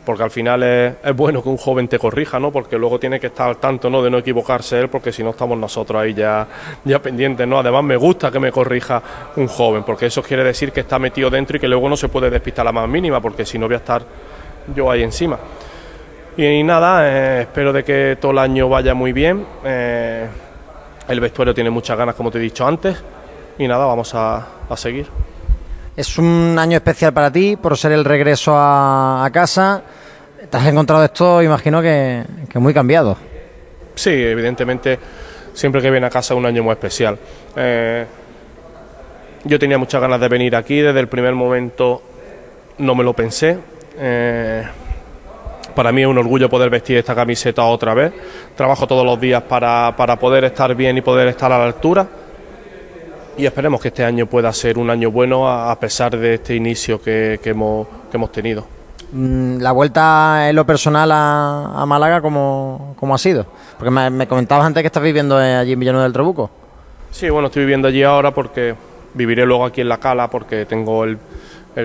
porque 0.06 0.24
al 0.24 0.32
final 0.32 0.64
es, 0.64 1.16
bueno 1.16 1.44
que 1.44 1.50
un 1.50 1.58
joven 1.58 1.88
te 1.88 2.00
corrija, 2.00 2.40
¿no? 2.40 2.52
Porque 2.52 2.78
luego 2.78 3.00
tiene 3.00 3.20
que 3.20 3.28
estar 3.28 3.50
al 3.50 3.58
tanto, 3.58 3.90
¿no? 3.90 4.02
De 4.02 4.10
no 4.10 4.18
equivocarse 4.18 4.80
él, 4.80 4.90
porque 4.90 5.12
si 5.12 5.24
no 5.24 5.32
estamos 5.32 5.58
nosotros 5.58 6.02
ahí 6.02 6.14
ya, 6.14 6.48
ya 6.84 7.02
pendientes, 7.02 7.48
¿no? 7.48 7.60
Además 7.60 7.84
me 7.84 7.96
gusta 7.96 8.32
que 8.32 8.40
me 8.40 8.52
corrija 8.52 9.02
un 9.36 9.48
joven, 9.48 9.84
porque 9.84 10.08
eso 10.08 10.24
quiere 10.24 10.44
decir 10.44 10.72
que 10.72 10.82
está 10.82 10.98
metido 10.98 11.30
dentro 11.30 11.58
y 11.58 11.60
que 11.60 11.68
luego 11.68 11.88
no 11.90 11.98
se 11.98 12.10
puede 12.10 12.30
despistar 12.30 12.66
la 12.66 12.72
más 12.72 12.88
mínima, 12.88 13.22
porque 13.22 13.46
si 13.46 13.60
no 13.60 13.68
voy 13.68 13.76
a 13.76 13.80
estar 13.80 14.02
yo 14.76 14.90
ahí 14.90 15.04
encima. 15.04 15.38
Y, 16.38 16.64
nada, 16.64 17.06
eh, 17.06 17.42
espero 17.42 17.74
de 17.74 17.84
que 17.84 18.18
todo 18.20 18.32
el 18.32 18.38
año 18.38 18.70
vaya 18.70 18.94
muy 18.94 19.12
bien. 19.12 19.46
Eh, 19.66 20.28
el 21.10 21.20
vestuario 21.20 21.54
tiene 21.54 21.70
muchas 21.70 21.98
ganas, 21.98 22.16
como 22.16 22.32
te 22.32 22.38
he 22.38 22.42
dicho 22.42 22.66
antes, 22.66 23.04
y 23.58 23.68
nada, 23.68 23.86
vamos 23.86 24.14
a, 24.16 24.48
seguir. 24.76 25.08
Es 26.00 26.18
un 26.18 26.56
año 26.58 26.78
especial 26.78 27.12
para 27.12 27.30
ti 27.30 27.58
por 27.58 27.78
ser 27.78 27.92
el 27.92 28.06
regreso 28.06 28.54
a 28.56 29.30
casa 29.34 29.84
te 30.50 30.56
has 30.56 30.66
encontrado 30.66 31.04
esto, 31.04 31.44
imagino 31.44 31.82
que, 31.82 32.24
muy 32.56 32.74
cambiado. 32.74 33.18
Sí, 33.96 34.10
evidentemente, 34.10 34.98
siempre 35.54 35.82
que 35.82 35.92
viene 35.92 36.08
a 36.08 36.10
casa 36.10 36.34
es 36.34 36.38
un 36.38 36.46
año 36.46 36.64
muy 36.64 36.72
especial. 36.72 37.18
Eh, 37.54 38.06
yo 39.44 39.60
tenía 39.60 39.78
muchas 39.78 40.00
ganas 40.00 40.22
de 40.22 40.30
venir 40.30 40.56
aquí, 40.56 40.80
desde 40.80 41.02
el 41.02 41.10
primer 41.10 41.36
momento 41.36 42.02
no 42.78 42.96
me 42.96 43.04
lo 43.04 43.14
pensé. 43.14 43.58
Eh, 43.98 44.64
para 45.76 45.92
mí 45.92 46.02
es 46.02 46.08
un 46.08 46.18
orgullo 46.18 46.50
poder 46.50 46.70
vestir 46.70 46.98
esta 46.98 47.14
camiseta 47.14 47.64
otra 47.66 47.94
vez. 47.94 48.14
Trabajo 48.56 48.88
todos 48.88 49.06
los 49.06 49.20
días 49.20 49.44
para, 49.44 49.94
poder 50.20 50.46
estar 50.46 50.74
bien 50.76 50.98
y 50.98 51.02
poder 51.02 51.28
estar 51.28 51.52
a 51.52 51.58
la 51.58 51.66
altura. 51.66 52.08
Y 53.40 53.46
esperemos 53.46 53.80
que 53.80 53.88
este 53.88 54.04
año 54.04 54.26
pueda 54.26 54.52
ser 54.52 54.78
un 54.78 54.90
año 54.90 55.12
bueno 55.12 55.50
a, 55.50 55.74
pesar 55.80 56.18
de 56.18 56.34
este 56.34 56.56
inicio 56.56 57.02
que, 57.02 57.40
hemos, 57.46 57.88
que 58.12 58.18
hemos 58.18 58.34
tenido. 58.34 58.66
Mm, 59.14 59.60
la 59.60 59.72
vuelta 59.72 60.50
en 60.50 60.58
lo 60.58 60.66
personal 60.66 61.10
a, 61.14 61.86
Málaga, 61.88 62.20
¿cómo, 62.20 62.98
ha 63.02 63.18
sido? 63.18 63.46
Porque 63.78 63.92
me, 63.92 64.28
comentabas 64.28 64.66
antes 64.66 64.84
que 64.84 64.88
estás 64.88 65.02
viviendo 65.02 65.38
allí 65.38 65.72
en 65.72 65.80
Villanueva 65.80 66.04
del 66.04 66.12
Trabuco. 66.12 66.52
Sí, 67.12 67.30
bueno, 67.30 67.48
estoy 67.48 67.62
viviendo 67.62 67.88
allí 67.88 68.04
ahora 68.04 68.32
porque 68.32 68.76
viviré 69.14 69.46
luego 69.46 69.64
aquí 69.64 69.80
en 69.80 69.88
La 69.88 70.00
Cala 70.00 70.30
porque 70.30 70.66
tengo 70.66 71.06
el, 71.06 71.18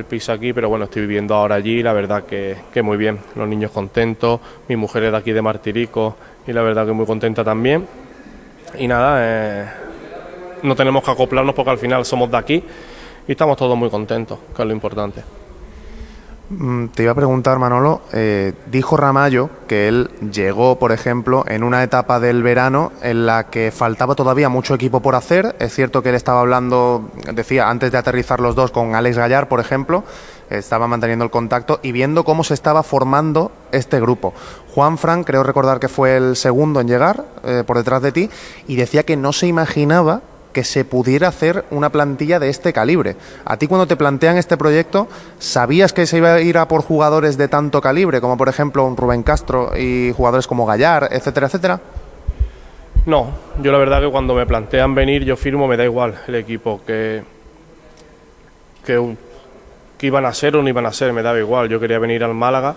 piso 0.09 0.33
aquí, 0.33 0.53
pero 0.53 0.69
bueno, 0.69 0.87
estoy 0.87 1.03
viviendo 1.03 1.37
ahora 1.37 1.55
allí 1.55 1.85
la 1.85 1.93
verdad 1.93 2.25
que, 2.25 2.83
muy 2.83 2.97
bien. 2.97 3.21
Los 3.37 3.47
niños 3.47 3.71
contentos, 3.71 4.41
mi 4.67 4.75
mujer 4.75 5.05
es 5.05 5.13
de 5.13 5.19
aquí 5.19 5.31
de 5.31 5.41
Martirico 5.41 6.17
y 6.49 6.53
la 6.53 6.63
verdad 6.63 6.85
que 6.85 6.91
muy 6.91 7.07
contenta 7.07 7.45
también. 7.45 7.87
Y 8.77 8.89
nada, 8.89 9.19
eh, 9.21 9.84
no 10.65 10.75
tenemos 10.75 11.05
que 11.05 11.11
acoplarnos 11.11 11.55
porque 11.55 11.71
al 11.71 11.79
final 11.79 12.05
somos 12.05 12.31
de 12.31 12.37
aquí 12.37 12.65
y 13.29 13.33
estamos 13.33 13.57
todos 13.57 13.77
muy 13.77 13.91
contentos, 13.91 14.39
que 14.55 14.63
es 14.63 14.67
lo 14.67 14.75
importante. 14.75 15.23
Mm, 16.51 16.89
te 16.89 17.03
iba 17.03 17.13
a 17.13 17.15
preguntar, 17.15 17.59
Manolo, 17.59 18.03
eh, 18.13 18.53
dijo 18.71 18.99
Ramallo 18.99 19.49
que 19.67 19.89
él 19.89 20.11
llegó, 20.31 20.79
por 20.79 20.93
ejemplo, 20.93 21.45
en 21.49 21.65
una 21.65 21.83
etapa 21.83 22.21
del 22.21 22.43
verano 22.43 22.93
en 23.03 23.25
la 23.25 23.45
que 23.45 23.71
faltaba 23.71 24.15
todavía 24.15 24.51
mucho 24.51 24.75
equipo 24.75 25.01
por 25.01 25.15
hacer. 25.15 25.57
Es 25.59 25.75
cierto 25.75 26.03
que 26.03 26.11
él 26.11 26.15
estaba 26.15 26.41
hablando, 26.41 27.11
decía, 27.33 27.71
antes 27.71 27.91
de 27.93 27.99
aterrizar 27.99 28.41
los 28.41 28.55
dos 28.55 28.71
con 28.73 28.95
Alex 28.95 29.17
Gallar, 29.17 29.49
por 29.49 29.61
ejemplo, 29.61 30.05
estaba 30.51 30.87
manteniendo 30.87 31.25
el 31.25 31.31
contacto 31.31 31.81
y 31.83 31.93
viendo 31.93 32.25
cómo 32.25 32.45
se 32.45 32.53
estaba 32.53 32.83
formando 32.83 33.51
este 33.73 33.99
grupo. 33.99 34.35
Juan 34.75 34.99
Fran, 34.99 35.25
creo 35.25 35.43
recordar 35.43 35.81
que 35.81 35.89
fue 35.89 36.17
el 36.17 36.37
segundo 36.37 36.81
en 36.81 36.89
llegar, 36.89 37.25
eh, 37.45 37.65
por 37.67 37.79
detrás 37.79 38.03
de 38.03 38.13
ti, 38.13 38.31
y 38.69 38.77
decía 38.77 39.05
que 39.05 39.17
no 39.17 39.33
se 39.33 39.47
imaginaba 39.47 40.21
que 40.55 40.65
se 40.65 40.87
pudiera 40.87 41.29
hacer 41.29 41.67
una 41.71 41.91
plantilla 41.91 42.39
de 42.39 42.49
este 42.49 42.73
calibre. 42.73 43.17
A 43.45 43.59
ti 43.59 43.67
cuando 43.67 43.87
te 43.87 43.97
plantean 43.97 44.39
este 44.39 44.57
proyecto, 44.57 45.09
¿sabías 45.39 45.93
que 45.93 46.07
se 46.07 46.17
iba 46.17 46.33
a 46.33 46.41
ir 46.41 46.57
a 46.57 46.67
por 46.69 46.81
jugadores 46.81 47.37
de 47.37 47.49
tanto 47.49 47.83
calibre, 47.83 48.23
como 48.23 48.39
por 48.39 48.49
ejemplo 48.49 48.87
un 48.87 48.97
Rubén 48.97 49.23
Castro 49.23 49.77
y 49.77 50.13
jugadores 50.17 50.47
como 50.47 50.65
Gallar, 50.65 51.09
etcétera, 51.11 51.49
etcétera? 51.49 51.81
No, 53.05 53.29
yo 53.61 53.71
la 53.71 53.77
verdad 53.77 54.01
que 54.01 54.11
cuando 54.11 54.35
me 54.35 54.47
plantean 54.47 54.95
venir 54.95 55.25
yo 55.25 55.37
firmo, 55.37 55.69
me 55.69 55.77
da 55.77 55.85
igual 55.85 56.15
el 56.27 56.37
equipo 56.37 56.81
que, 56.87 57.23
que, 58.87 59.17
iban 60.01 60.25
a 60.25 60.33
ser 60.33 60.57
o 60.57 60.63
no 60.63 60.69
iban 60.69 60.87
a 60.87 60.93
ser, 60.93 61.13
me 61.13 61.23
daba 61.23 61.39
igual. 61.39 61.69
Yo 61.69 61.81
quería 61.81 61.99
venir 61.99 62.25
al 62.25 62.35
Málaga 62.35 62.75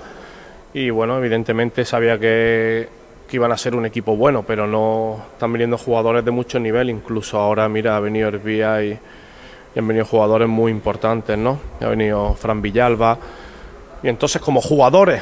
y 0.73 0.89
bueno, 0.89 1.17
evidentemente 1.17 1.85
sabía 1.85 2.19
que, 2.19 2.89
que 3.27 3.35
iban 3.35 3.51
a 3.51 3.57
ser 3.57 3.75
un 3.75 3.85
equipo 3.85 4.15
bueno, 4.15 4.43
pero 4.43 4.65
no 4.67 5.17
están 5.33 5.51
viniendo 5.51 5.77
jugadores 5.77 6.23
de 6.23 6.31
mucho 6.31 6.59
nivel, 6.59 6.89
incluso 6.89 7.37
ahora 7.37 7.67
mira, 7.67 7.97
ha 7.97 7.99
venido 7.99 8.29
Herbía 8.29 8.83
y, 8.83 8.99
y 9.75 9.79
han 9.79 9.87
venido 9.87 10.05
jugadores 10.05 10.47
muy 10.47 10.71
importantes, 10.71 11.37
¿no? 11.37 11.59
Ha 11.81 11.87
venido 11.87 12.33
Fran 12.35 12.61
Villalba 12.61 13.17
y 14.01 14.07
entonces 14.07 14.41
como 14.41 14.61
jugadores 14.61 15.21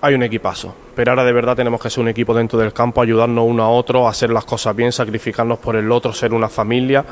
hay 0.00 0.14
un 0.14 0.22
equipazo. 0.22 0.74
Pero 0.94 1.12
ahora 1.12 1.24
de 1.24 1.32
verdad 1.32 1.56
tenemos 1.56 1.80
que 1.80 1.90
ser 1.90 2.02
un 2.02 2.08
equipo 2.08 2.34
dentro 2.34 2.58
del 2.58 2.72
campo, 2.72 3.00
ayudarnos 3.00 3.44
uno 3.48 3.64
a 3.64 3.70
otro, 3.70 4.06
hacer 4.06 4.30
las 4.30 4.44
cosas 4.44 4.76
bien, 4.76 4.92
sacrificarnos 4.92 5.58
por 5.58 5.76
el 5.76 5.90
otro, 5.90 6.12
ser 6.12 6.32
una 6.32 6.48
familia 6.48 7.04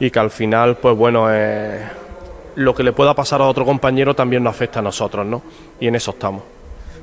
y 0.00 0.10
que 0.10 0.18
al 0.18 0.30
final, 0.30 0.76
pues 0.76 0.96
bueno, 0.96 1.26
eh, 1.30 1.82
lo 2.54 2.74
que 2.74 2.82
le 2.82 2.92
pueda 2.92 3.14
pasar 3.14 3.40
a 3.40 3.44
otro 3.44 3.64
compañero 3.64 4.14
también 4.14 4.42
nos 4.42 4.54
afecta 4.54 4.78
a 4.78 4.82
nosotros, 4.82 5.26
¿no? 5.26 5.42
Y 5.80 5.88
en 5.88 5.96
eso 5.96 6.12
estamos. 6.12 6.57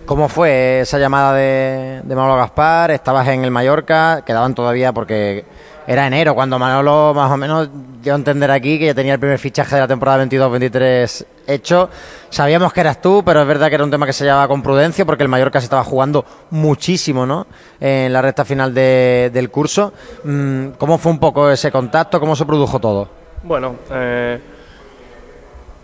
¿Cómo 0.06 0.30
fue 0.30 0.82
esa 0.82 1.00
llamada 1.00 1.34
de, 1.34 2.02
de 2.04 2.16
Gaspar? 2.16 2.92
Estabas 2.92 3.28
en 3.30 3.44
el 3.44 3.50
Mallorca, 3.50 4.24
quedaban 4.24 4.54
todavía 4.54 4.94
porque 4.94 5.46
era 5.88 6.06
enero 6.06 6.36
cuando 6.36 6.60
Manolo 6.60 7.14
más 7.16 7.32
o 7.32 7.38
menos 7.38 7.70
dio 8.04 8.14
a 8.14 8.16
entender 8.16 8.52
aquí 8.52 8.78
que 8.78 8.86
ya 8.86 8.94
tenía 8.94 9.14
el 9.14 9.20
primer 9.20 9.40
fichaje 9.40 9.76
de 9.76 9.82
la 9.82 9.88
temporada 9.88 10.24
22-23 10.26 11.26
hecho. 11.48 11.90
Sabíamos 12.30 12.72
que 12.72 12.82
eras 12.82 13.02
tú, 13.02 13.24
pero 13.26 13.42
es 13.42 13.48
verdad 13.48 13.70
que 13.70 13.76
era 13.76 13.84
un 13.84 13.90
tema 13.90 14.06
que 14.06 14.14
se 14.14 14.26
llevaba 14.26 14.48
con 14.48 14.62
prudencia 14.62 15.06
porque 15.06 15.24
el 15.24 15.30
Mallorca 15.30 15.60
se 15.60 15.66
estaba 15.66 15.84
jugando 15.84 16.24
muchísimo 16.52 17.26
¿no? 17.26 17.48
en 17.80 18.14
la 18.14 18.22
recta 18.22 18.46
final 18.46 18.74
de, 18.76 19.32
del 19.34 19.50
curso. 19.50 19.92
Mm, 20.24 20.70
¿Cómo 20.78 21.00
fue 21.00 21.12
un 21.12 21.20
poco 21.20 21.50
ese 21.50 21.72
contacto? 21.72 22.20
¿Cómo 22.20 22.36
se 22.36 22.46
produjo 22.46 22.80
todo? 22.80 23.10
Bueno, 23.42 23.76
eh, 23.92 24.40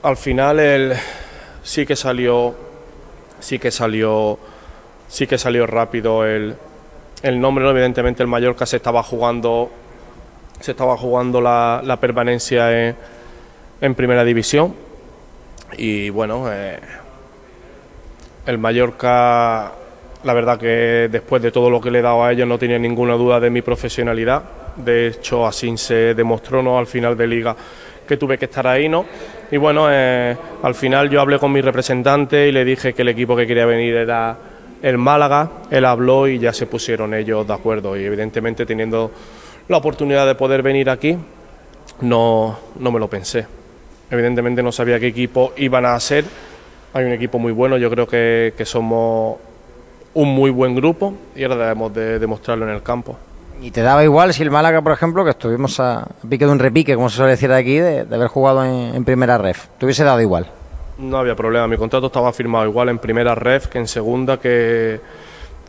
al 0.04 0.18
final 0.18 0.94
sí 1.64 1.86
que 1.86 1.96
salió, 1.96 2.71
sí 3.42 3.60
que 3.60 3.72
salió, 3.72 4.40
sí 5.10 5.28
que 5.28 5.38
salió 5.38 5.68
rápido 5.68 6.26
el, 6.26 6.56
el 7.22 7.42
nombre. 7.42 7.66
¿no? 7.66 7.72
Evidentemente 7.72 8.24
el 8.24 8.28
Mallorca 8.28 8.66
se 8.66 8.78
estaba 8.78 9.04
jugando, 9.04 9.70
se 10.62 10.72
estaba 10.72 10.96
jugando 10.96 11.42
la, 11.42 11.82
la 11.84 12.00
permanencia 12.00 12.88
en, 12.88 12.96
en 13.82 13.96
primera 13.96 14.24
división 14.24 14.74
y 15.78 16.10
bueno, 16.10 16.52
eh, 16.52 16.80
el 18.46 18.58
Mallorca, 18.58 19.72
la 20.24 20.34
verdad 20.34 20.60
que 20.60 21.08
después 21.12 21.42
de 21.42 21.52
todo 21.52 21.70
lo 21.70 21.80
que 21.80 21.92
le 21.92 22.00
he 22.00 22.02
dado 22.02 22.24
a 22.24 22.32
ellos 22.32 22.48
no 22.48 22.58
tenía 22.58 22.78
ninguna 22.78 23.14
duda 23.14 23.40
de 23.40 23.50
mi 23.50 23.62
profesionalidad. 23.62 24.44
De 24.76 25.08
hecho, 25.08 25.46
así 25.46 25.76
se 25.78 26.14
demostró 26.14 26.62
¿no? 26.62 26.78
al 26.78 26.88
final 26.88 27.16
de 27.16 27.28
liga 27.28 27.56
que 28.08 28.18
tuve 28.18 28.38
que 28.38 28.46
estar 28.46 28.68
ahí, 28.68 28.90
¿no? 28.90 29.06
Y 29.52 29.58
bueno, 29.58 29.88
eh, 29.92 30.38
al 30.64 30.76
final 30.76 31.10
yo 31.10 31.20
hablé 31.20 31.38
con 31.38 31.52
mi 31.52 31.60
representante 31.60 32.48
y 32.48 32.54
le 32.54 32.64
dije 32.64 32.94
que 32.94 33.02
el 33.02 33.10
equipo 33.10 33.36
que 33.36 33.46
quería 33.46 33.66
venir 33.66 33.96
era 33.96 34.38
el 34.82 34.98
Málaga. 34.98 35.50
Él 35.70 35.84
habló 35.84 36.28
y 36.30 36.40
ya 36.40 36.54
se 36.54 36.68
pusieron 36.68 37.14
ellos 37.14 37.46
de 37.46 37.54
acuerdo. 37.54 37.98
Y 37.98 38.06
evidentemente 38.06 38.66
teniendo 38.66 39.12
la 39.68 39.78
oportunidad 39.78 40.26
de 40.26 40.36
poder 40.36 40.64
venir 40.64 40.90
aquí, 40.90 41.18
no, 42.00 42.58
no 42.80 42.92
me 42.92 43.00
lo 43.00 43.10
pensé. 43.10 43.46
Evidentemente 44.10 44.64
no 44.64 44.72
sabía 44.72 45.02
qué 45.02 45.08
equipo 45.08 45.52
iban 45.58 45.86
a 45.86 46.00
ser. 46.00 46.24
Hay 46.94 47.04
un 47.04 47.12
equipo 47.12 47.38
muy 47.38 47.52
bueno, 47.52 47.78
yo 47.78 47.90
creo 47.90 48.08
que, 48.08 48.54
que 48.56 48.66
somos 48.66 49.38
un 50.14 50.30
muy 50.30 50.50
buen 50.50 50.76
grupo 50.76 51.14
y 51.36 51.44
ahora 51.44 51.56
debemos 51.58 51.94
de 51.94 52.20
demostrarlo 52.20 52.68
en 52.68 52.74
el 52.74 52.84
campo. 52.84 53.18
¿Y 53.62 53.72
te 53.72 53.82
daba 53.82 54.04
igual 54.04 54.34
si 54.34 54.42
el 54.42 54.50
Málaga, 54.50 54.82
por 54.82 54.92
ejemplo, 54.92 55.24
que 55.24 55.30
estuvimos 55.30 55.80
a 55.80 56.08
pique 56.28 56.46
de 56.46 56.52
un 56.52 56.60
repique, 56.60 56.96
como 56.96 57.10
se 57.10 57.18
suele 57.18 57.32
decir 57.32 57.52
aquí, 57.52 57.78
de, 57.78 58.00
haber 58.12 58.28
jugado 58.28 58.66
en, 58.66 59.06
primera 59.06 59.38
ref? 59.38 59.68
¿Te 59.78 59.86
hubiese 59.86 60.04
dado 60.04 60.20
igual? 60.20 60.48
No 60.98 61.18
había 61.18 61.36
problema, 61.36 61.68
mi 61.68 61.78
contrato 61.78 62.08
estaba 62.08 62.34
firmado 62.34 62.66
igual 62.66 62.90
en 62.90 62.98
primera 62.98 63.36
ref 63.36 63.68
que 63.68 63.78
en 63.78 63.88
segunda, 63.88 64.38
que, 64.40 65.00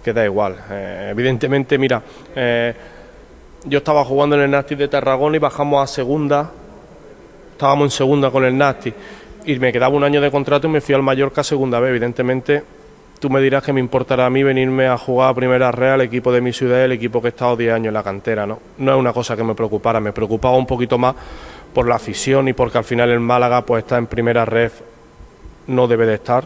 que 0.03 0.13
da 0.13 0.25
igual. 0.25 0.57
Eh, 0.71 1.09
evidentemente, 1.11 1.77
mira, 1.77 2.03
eh, 2.35 2.75
yo 3.65 3.79
estaba 3.79 4.05
jugando 4.05 4.37
en 4.37 4.43
el 4.43 4.51
Nasty 4.51 4.75
de 4.75 4.89
Tarragona 4.89 5.37
y 5.37 5.41
bajamos 5.41 5.85
a 5.85 5.87
segunda 5.87 6.51
estábamos 7.63 7.85
en 7.85 7.91
segunda 7.93 8.31
con 8.33 8.45
el 8.45 8.59
Nasti 8.59 8.93
y 9.45 9.59
me 9.61 9.73
quedaba 9.73 9.95
un 9.95 10.03
año 10.03 10.21
de 10.21 10.33
contrato 10.33 10.67
y 10.67 10.71
me 10.71 10.81
fui 10.81 10.97
al 10.97 11.03
Mallorca 11.03 11.45
segunda 11.45 11.79
vez. 11.79 11.91
Evidentemente, 11.91 12.65
tú 13.23 13.31
me 13.31 13.41
dirás 13.41 13.63
que 13.63 13.73
me 13.73 13.79
importará 13.79 14.27
a 14.27 14.31
mí 14.31 14.43
venirme 14.43 14.89
a 14.89 14.99
jugar 14.99 15.31
a 15.31 15.35
primera 15.35 15.71
red 15.71 15.91
al 15.91 16.01
equipo 16.01 16.33
de 16.33 16.41
mi 16.41 16.53
ciudad, 16.53 16.85
el 16.85 16.91
equipo 16.91 17.23
que 17.23 17.29
he 17.29 17.31
estado 17.31 17.57
10 17.57 17.73
años 17.73 17.87
en 17.87 17.95
la 17.95 18.03
cantera. 18.03 18.47
¿no? 18.49 18.59
no 18.79 18.93
es 18.93 18.99
una 18.99 19.13
cosa 19.13 19.37
que 19.37 19.45
me 19.45 19.55
preocupara, 19.55 20.01
me 20.01 20.13
preocupaba 20.13 20.57
un 20.57 20.67
poquito 20.67 20.99
más 20.99 21.15
por 21.73 21.87
la 21.87 21.95
afición 21.95 22.49
y 22.49 22.53
porque 22.53 22.79
al 22.79 22.85
final 22.85 23.11
el 23.11 23.21
Málaga 23.21 23.63
pues 23.63 23.85
está 23.85 23.97
en 23.97 24.09
primera 24.09 24.45
red, 24.45 24.73
no 25.69 25.87
debe 25.87 26.05
de 26.05 26.15
estar. 26.15 26.45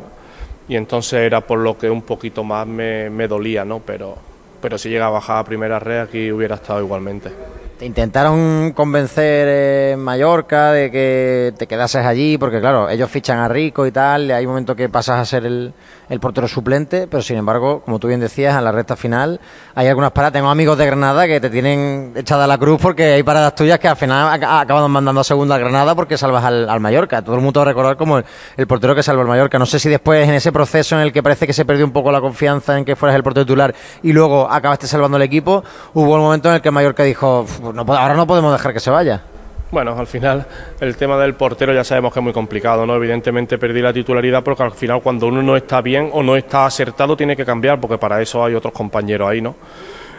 Y 0.69 0.77
entonces 0.77 1.21
era 1.21 1.41
por 1.41 1.61
lo 1.61 1.79
que 1.79 1.89
un 1.89 2.03
poquito 2.03 2.45
más 2.45 2.67
me, 2.67 3.09
me 3.09 3.27
dolía, 3.27 3.65
¿no? 3.65 3.81
Pero, 3.81 4.19
pero 4.61 4.77
si 4.77 4.91
llega 4.91 5.07
a 5.07 5.11
bajar 5.11 5.39
a 5.39 5.45
primera 5.45 5.79
red 5.79 6.01
aquí 6.01 6.31
hubiera 6.31 6.57
estado 6.57 6.83
igualmente. 6.83 7.31
¿Te 7.79 7.85
intentaron 7.85 8.73
convencer 8.73 9.93
en 9.93 10.01
Mallorca 10.01 10.73
de 10.73 10.91
que 10.91 11.53
te 11.59 11.67
quedases 11.67 12.07
allí? 12.07 12.39
Porque 12.39 12.59
claro, 12.59 12.89
ellos 12.89 13.11
fichan 13.11 13.39
a 13.39 13.49
Rico 13.49 13.87
y 13.87 13.93
tal, 13.93 14.31
hay 14.31 14.47
un 14.47 14.53
momento 14.53 14.75
que 14.75 14.89
pasas 14.89 15.21
a 15.21 15.27
ser 15.27 15.45
el, 15.45 15.75
el, 16.09 16.19
portero 16.19 16.49
suplente, 16.49 17.07
pero 17.07 17.23
sin 17.23 17.37
embargo, 17.37 17.83
como 17.85 17.99
tú 17.99 18.09
bien 18.09 18.19
decías, 18.19 18.57
en 18.57 18.65
la 18.65 18.73
recta 18.73 18.97
final 18.97 19.41
hay 19.75 19.89
algunas 19.89 20.12
paradas. 20.12 20.33
Tengo 20.33 20.49
amigos 20.49 20.79
de 20.79 20.87
Granada 20.87 21.27
que 21.27 21.39
te 21.39 21.51
tienen 21.51 22.15
echada 22.17 22.47
la 22.47 22.57
cruz 22.57 22.81
porque 22.81 23.12
hay 23.12 23.23
paradas 23.23 23.55
tuyas 23.55 23.79
que 23.79 23.89
al 23.89 23.97
final 23.99 24.43
acaban 24.43 24.91
mandando 24.91 25.21
a 25.21 25.25
segunda 25.25 25.57
a 25.57 25.59
Granada 25.59 25.95
porque 25.95 26.17
salvas 26.17 26.45
al, 26.45 26.71
al 26.71 26.81
Mallorca. 26.81 27.21
Todo 27.21 27.37
el 27.37 27.43
mundo 27.43 27.61
va 27.61 27.67
a 27.67 27.69
recordar 27.69 27.99
como 27.99 28.17
el, 28.17 28.25
el, 28.57 28.67
portero 28.67 28.95
que 28.95 29.03
salva 29.03 29.21
al 29.21 29.29
Mallorca. 29.29 29.59
No 29.59 29.67
sé 29.67 29.79
si 29.79 29.91
después 29.91 30.27
en 30.27 30.35
ese 30.35 30.51
proceso 30.51 30.97
en 30.97 31.03
el 31.03 31.12
que 31.12 31.23
parece 31.23 31.47
que 31.47 31.53
se 31.53 31.67
perdió 31.67 31.85
un 31.85 31.93
poco 31.93 32.11
la 32.11 32.23
confianza 32.23 32.79
en 32.79 32.87
que 32.87 32.97
fueras 32.97 33.17
el 33.17 33.23
portero 33.23 33.45
titular 33.45 33.75
y 34.03 34.15
luego 34.15 34.51
acabaste 34.51 34.87
salvando 34.87 35.19
el 35.19 35.25
equipo, 35.25 35.62
hubo 35.93 36.15
un 36.15 36.21
momento 36.21 36.49
en 36.49 36.55
el 36.55 36.62
que 36.62 36.71
Mallorca 36.71 37.03
dijo 37.03 37.45
no, 37.72 37.83
ahora 37.94 38.14
no 38.14 38.26
podemos 38.26 38.52
dejar 38.52 38.72
que 38.72 38.81
se 38.81 38.90
vaya. 38.90 39.22
Bueno, 39.70 39.98
al 39.98 40.07
final 40.07 40.46
el 40.81 40.96
tema 40.96 41.18
del 41.18 41.35
portero 41.35 41.74
ya 41.74 41.83
sabemos 41.83 42.12
que 42.12 42.20
es 42.20 42.24
muy 42.24 42.33
complicado, 42.33 42.87
¿no? 42.87 42.94
Evidentemente 42.94 43.59
perdí 43.59 43.83
la 43.83 43.92
titularidad 43.92 44.44
porque 44.44 44.62
al 44.62 44.70
final 44.70 45.02
cuando 45.02 45.26
uno 45.26 45.42
no 45.42 45.57
está 45.57 45.81
bien 45.81 46.11
o 46.12 46.22
no 46.22 46.37
está 46.37 46.66
acertado 46.66 47.16
tiene 47.16 47.37
que 47.37 47.44
cambiar 47.44 47.81
porque 47.81 47.98
para 47.98 48.22
eso 48.22 48.44
hay 48.44 48.55
otros 48.55 48.72
compañeros 48.72 49.29
ahí, 49.29 49.40
¿no? 49.40 49.57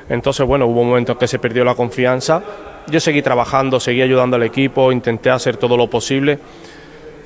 Entonces, 0.09 0.45
bueno, 0.45 0.65
hubo 0.67 0.83
momentos 0.83 1.17
que 1.17 1.27
se 1.27 1.39
perdió 1.39 1.63
la 1.63 1.75
confianza. 1.75 2.41
Yo 2.87 2.99
seguí 2.99 3.21
trabajando, 3.21 3.79
seguí 3.79 4.01
ayudando 4.01 4.35
al 4.35 4.43
equipo, 4.43 4.91
intenté 4.91 5.29
hacer 5.29 5.57
todo 5.57 5.75
lo 5.75 5.89
posible 5.89 6.39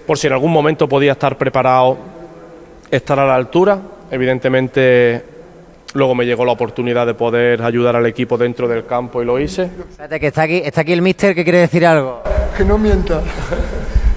por 0.06 0.18
si 0.18 0.28
en 0.28 0.34
algún 0.34 0.52
momento 0.52 0.88
podía 0.90 1.14
estar 1.14 1.38
preparado, 1.38 1.98
estar 2.90 3.20
a 3.20 3.26
la 3.26 3.36
altura. 3.36 3.80
Evidentemente 4.10 5.24
Luego 5.94 6.16
me 6.16 6.26
llegó 6.26 6.46
la 6.46 6.54
oportunidad 6.54 7.06
de 7.06 7.14
poder 7.14 7.62
ayudar 7.62 7.96
al 7.98 8.06
equipo 8.06 8.38
dentro 8.38 8.68
del 8.68 8.86
campo 8.86 9.22
y 9.22 9.26
lo 9.26 9.40
hice. 9.40 9.64
Espérate, 9.64 10.20
que 10.20 10.28
está 10.28 10.44
aquí, 10.44 10.62
está 10.64 10.82
aquí 10.82 10.94
el 10.94 11.02
mister 11.02 11.36
que 11.36 11.44
quiere 11.44 11.60
decir 11.60 11.86
algo. 11.86 12.22
Que 12.56 12.64
no 12.64 12.78
mienta. 12.78 13.22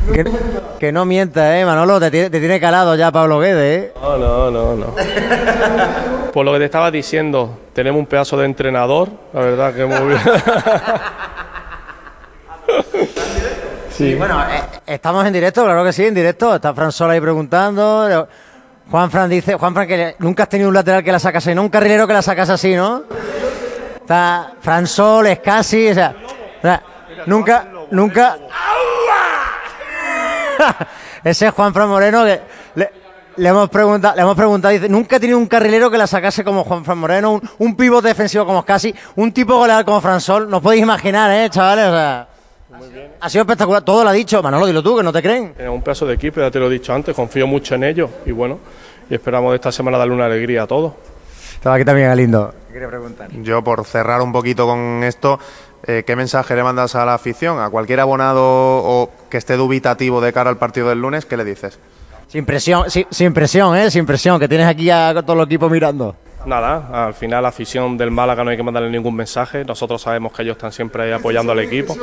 No 0.06 0.12
que, 0.12 0.22
mienta. 0.22 0.62
que, 0.78 0.92
no 0.92 1.04
mienta, 1.04 1.58
eh, 1.58 1.64
Manolo, 1.64 1.98
te 1.98 2.10
tiene, 2.10 2.30
te 2.30 2.38
tiene 2.38 2.60
calado 2.60 2.94
ya 2.94 3.10
Pablo 3.10 3.40
Guedes, 3.40 3.84
eh. 3.87 3.92
No, 4.00 4.18
no, 4.18 4.50
no, 4.50 4.76
no. 4.76 4.94
Por 6.32 6.44
lo 6.44 6.52
que 6.52 6.58
te 6.58 6.64
estaba 6.66 6.90
diciendo, 6.90 7.58
tenemos 7.72 7.98
un 7.98 8.06
pedazo 8.06 8.37
de 8.37 8.44
entrenador, 8.44 9.08
la 9.32 9.40
verdad 9.40 9.74
que 9.74 9.84
muy 9.87 10.08
bien. 10.08 10.20
sí. 13.90 14.14
bueno, 14.14 14.42
eh, 14.42 14.62
estamos 14.87 15.26
en 15.26 15.32
directo, 15.32 15.64
claro 15.64 15.82
que 15.84 15.92
sí, 15.92 16.04
en 16.04 16.14
directo. 16.14 16.54
Está 16.54 16.74
Fran 16.74 16.92
Sola 16.92 17.14
ahí 17.14 17.20
preguntando. 17.20 18.28
Juan 18.90 19.10
Fran 19.10 19.30
dice, 19.30 19.54
Juan 19.54 19.74
Fran, 19.74 19.86
que 19.88 20.14
nunca 20.18 20.42
has 20.44 20.48
tenido 20.48 20.68
un 20.68 20.74
lateral 20.74 21.02
que 21.02 21.10
la 21.12 21.18
sacas 21.18 21.44
así, 21.44 21.54
¿no? 21.54 21.62
Un 21.62 21.68
carrilero 21.68 22.06
que 22.06 22.12
la 22.12 22.22
sacas 22.22 22.50
así, 22.50 22.74
¿no? 22.74 23.04
Está 23.96 24.52
Fran 24.60 24.86
Sol, 24.86 25.26
es 25.26 25.40
casi, 25.40 25.88
o 25.88 25.94
sea, 25.94 26.14
o 26.62 26.78
nunca, 27.26 27.66
nunca. 27.90 28.36
Ese 31.24 31.46
es 31.46 31.54
Juan 31.54 31.72
Fran 31.72 31.88
Moreno 31.88 32.24
que 32.24 32.40
le, 32.74 32.90
le, 33.36 33.48
hemos 33.48 33.70
preguntado, 33.70 34.14
le 34.14 34.22
hemos 34.22 34.36
preguntado, 34.36 34.72
dice, 34.72 34.88
nunca 34.88 35.16
he 35.16 35.20
tenido 35.20 35.38
un 35.38 35.46
carrilero 35.46 35.90
que 35.90 35.96
la 35.96 36.06
sacase 36.06 36.44
como 36.44 36.64
Juan 36.64 36.84
Fran 36.84 36.98
Moreno, 36.98 37.32
un, 37.32 37.50
un 37.58 37.76
pivote 37.76 38.08
defensivo 38.08 38.44
como 38.44 38.64
casi, 38.64 38.94
un 39.16 39.32
tipo 39.32 39.56
goleador 39.56 39.86
como 39.86 40.02
Fran 40.02 40.20
Sol, 40.20 40.50
no 40.50 40.60
podéis 40.60 40.82
imaginar, 40.82 41.30
¿eh, 41.30 41.48
chavales? 41.48 41.86
O 41.86 41.92
sea, 41.92 42.28
ha 43.20 43.30
sido 43.30 43.42
espectacular, 43.42 43.82
todo 43.82 44.04
lo 44.04 44.10
ha 44.10 44.12
dicho. 44.12 44.42
Manolo, 44.42 44.66
dilo 44.66 44.82
tú, 44.82 44.96
que 44.96 45.02
no 45.02 45.12
te 45.12 45.22
creen. 45.22 45.54
Es 45.58 45.68
un 45.68 45.82
pedazo 45.82 46.06
de 46.06 46.14
equipo, 46.14 46.40
ya 46.40 46.50
te 46.50 46.58
lo 46.58 46.66
he 46.66 46.70
dicho 46.70 46.92
antes, 46.92 47.14
confío 47.14 47.46
mucho 47.46 47.74
en 47.74 47.84
ellos 47.84 48.10
y 48.26 48.32
bueno, 48.32 48.58
y 49.08 49.14
esperamos 49.14 49.54
esta 49.54 49.72
semana 49.72 49.98
darle 49.98 50.14
una 50.14 50.26
alegría 50.26 50.64
a 50.64 50.66
todos. 50.66 50.92
Estaba 51.54 51.76
aquí 51.76 51.84
también 51.84 52.08
Galindo. 52.08 52.52
preguntar. 52.70 53.30
Yo, 53.42 53.64
por 53.64 53.84
cerrar 53.84 54.20
un 54.20 54.32
poquito 54.32 54.66
con 54.66 55.02
esto, 55.02 55.38
eh, 55.87 56.02
¿qué 56.06 56.16
mensaje 56.16 56.54
le 56.54 56.62
mandas 56.62 56.94
a 56.94 57.04
la 57.06 57.14
afición? 57.14 57.58
A 57.60 57.70
cualquier 57.70 58.00
abonado 58.00 58.42
o 58.42 59.10
que 59.30 59.38
esté 59.38 59.56
dubitativo 59.56 60.20
de 60.20 60.32
cara 60.32 60.50
al 60.50 60.58
partido 60.58 60.88
del 60.88 61.00
lunes, 61.00 61.24
¿qué 61.24 61.37
le 61.37 61.44
dices? 61.44 61.78
Sin 62.28 62.44
presión, 62.44 62.90
sin, 62.90 63.06
sin 63.10 63.32
presión, 63.32 63.76
¿eh? 63.76 63.90
Sin 63.90 64.04
presión, 64.04 64.38
que 64.40 64.48
tienes 64.48 64.66
aquí 64.66 64.90
a 64.90 65.14
todo 65.24 65.40
el 65.40 65.46
equipo 65.46 65.70
mirando. 65.70 66.16
Nada, 66.46 67.07
al 67.07 67.14
final 67.14 67.42
la 67.42 67.48
afición 67.48 67.96
del 67.96 68.11
Málaga 68.11 68.44
no 68.44 68.50
hay 68.50 68.57
que 68.57 68.62
mandarle 68.62 68.90
ningún 68.90 69.16
mensaje. 69.16 69.64
Nosotros 69.64 70.02
sabemos 70.02 70.33
que 70.33 70.42
ellos 70.42 70.57
están 70.57 70.72
siempre 70.72 71.04
ahí 71.04 71.12
apoyando 71.12 71.52
al 71.52 71.61
equipo. 71.61 71.96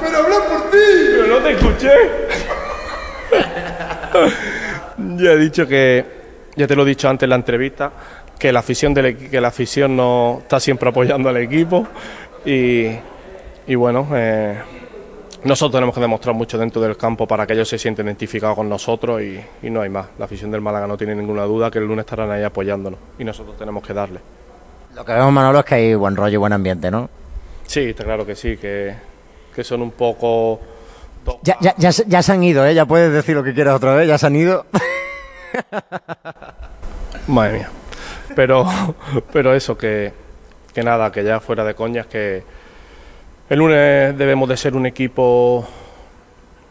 ¡Pero 0.00 0.18
habla 0.18 0.36
por 0.48 0.70
ti! 0.70 0.78
Pero 1.12 1.26
no 1.26 1.38
te 1.38 1.52
escuché. 1.52 1.90
ya 5.16 5.30
he 5.32 5.38
dicho 5.38 5.66
que, 5.66 6.04
ya 6.56 6.66
te 6.66 6.76
lo 6.76 6.82
he 6.82 6.86
dicho 6.86 7.08
antes 7.08 7.24
en 7.24 7.30
la 7.30 7.36
entrevista, 7.36 7.90
que 8.38 8.52
la 8.52 8.60
afición 8.60 8.94
del, 8.94 9.16
que 9.16 9.40
la 9.40 9.48
afición 9.48 9.96
no 9.96 10.38
está 10.42 10.60
siempre 10.60 10.90
apoyando 10.90 11.28
al 11.28 11.36
equipo 11.38 11.86
y, 12.44 12.88
y 13.66 13.74
bueno, 13.74 14.08
eh, 14.14 14.60
nosotros 15.44 15.72
tenemos 15.72 15.94
que 15.94 16.00
demostrar 16.00 16.34
mucho 16.34 16.58
dentro 16.58 16.80
del 16.80 16.96
campo 16.96 17.26
para 17.26 17.46
que 17.46 17.54
ellos 17.54 17.68
se 17.68 17.78
sienten 17.78 18.06
identificados 18.06 18.56
con 18.56 18.68
nosotros 18.68 19.22
y, 19.22 19.40
y 19.62 19.70
no 19.70 19.80
hay 19.80 19.88
más. 19.88 20.06
La 20.18 20.26
afición 20.26 20.50
del 20.50 20.60
Málaga 20.60 20.86
no 20.86 20.96
tiene 20.96 21.14
ninguna 21.14 21.44
duda 21.44 21.70
que 21.70 21.78
el 21.78 21.86
lunes 21.86 22.04
estarán 22.04 22.30
ahí 22.30 22.42
apoyándonos 22.42 22.98
y 23.18 23.24
nosotros 23.24 23.56
tenemos 23.56 23.84
que 23.84 23.92
darle. 23.92 24.20
Lo 24.94 25.04
que 25.04 25.12
vemos, 25.12 25.32
Manolo, 25.32 25.60
es 25.60 25.64
que 25.64 25.74
hay 25.74 25.94
buen 25.94 26.14
rollo 26.14 26.34
y 26.34 26.36
buen 26.36 26.52
ambiente, 26.52 26.90
¿no? 26.90 27.08
Sí, 27.66 27.80
está 27.80 28.04
claro 28.04 28.26
que 28.26 28.36
sí, 28.36 28.56
que, 28.56 28.94
que 29.54 29.64
son 29.64 29.82
un 29.82 29.92
poco... 29.92 30.60
Ya, 31.42 31.56
ya, 31.60 31.74
ya 31.76 32.22
se 32.22 32.32
han 32.32 32.42
ido, 32.42 32.66
¿eh? 32.66 32.74
Ya 32.74 32.84
puedes 32.84 33.12
decir 33.12 33.36
lo 33.36 33.44
que 33.44 33.54
quieras 33.54 33.76
otra 33.76 33.94
vez, 33.94 34.08
ya 34.08 34.18
se 34.18 34.26
han 34.26 34.36
ido. 34.36 34.66
Madre 37.28 37.52
mía. 37.52 37.70
Pero, 38.34 38.66
pero 39.32 39.54
eso, 39.54 39.78
que, 39.78 40.12
que 40.74 40.82
nada, 40.82 41.12
que 41.12 41.24
ya 41.24 41.40
fuera 41.40 41.64
de 41.64 41.74
coñas, 41.74 42.06
que 42.06 42.42
el 43.52 43.58
lunes 43.58 44.16
debemos 44.16 44.48
de 44.48 44.56
ser 44.56 44.74
un 44.74 44.86
equipo 44.86 45.62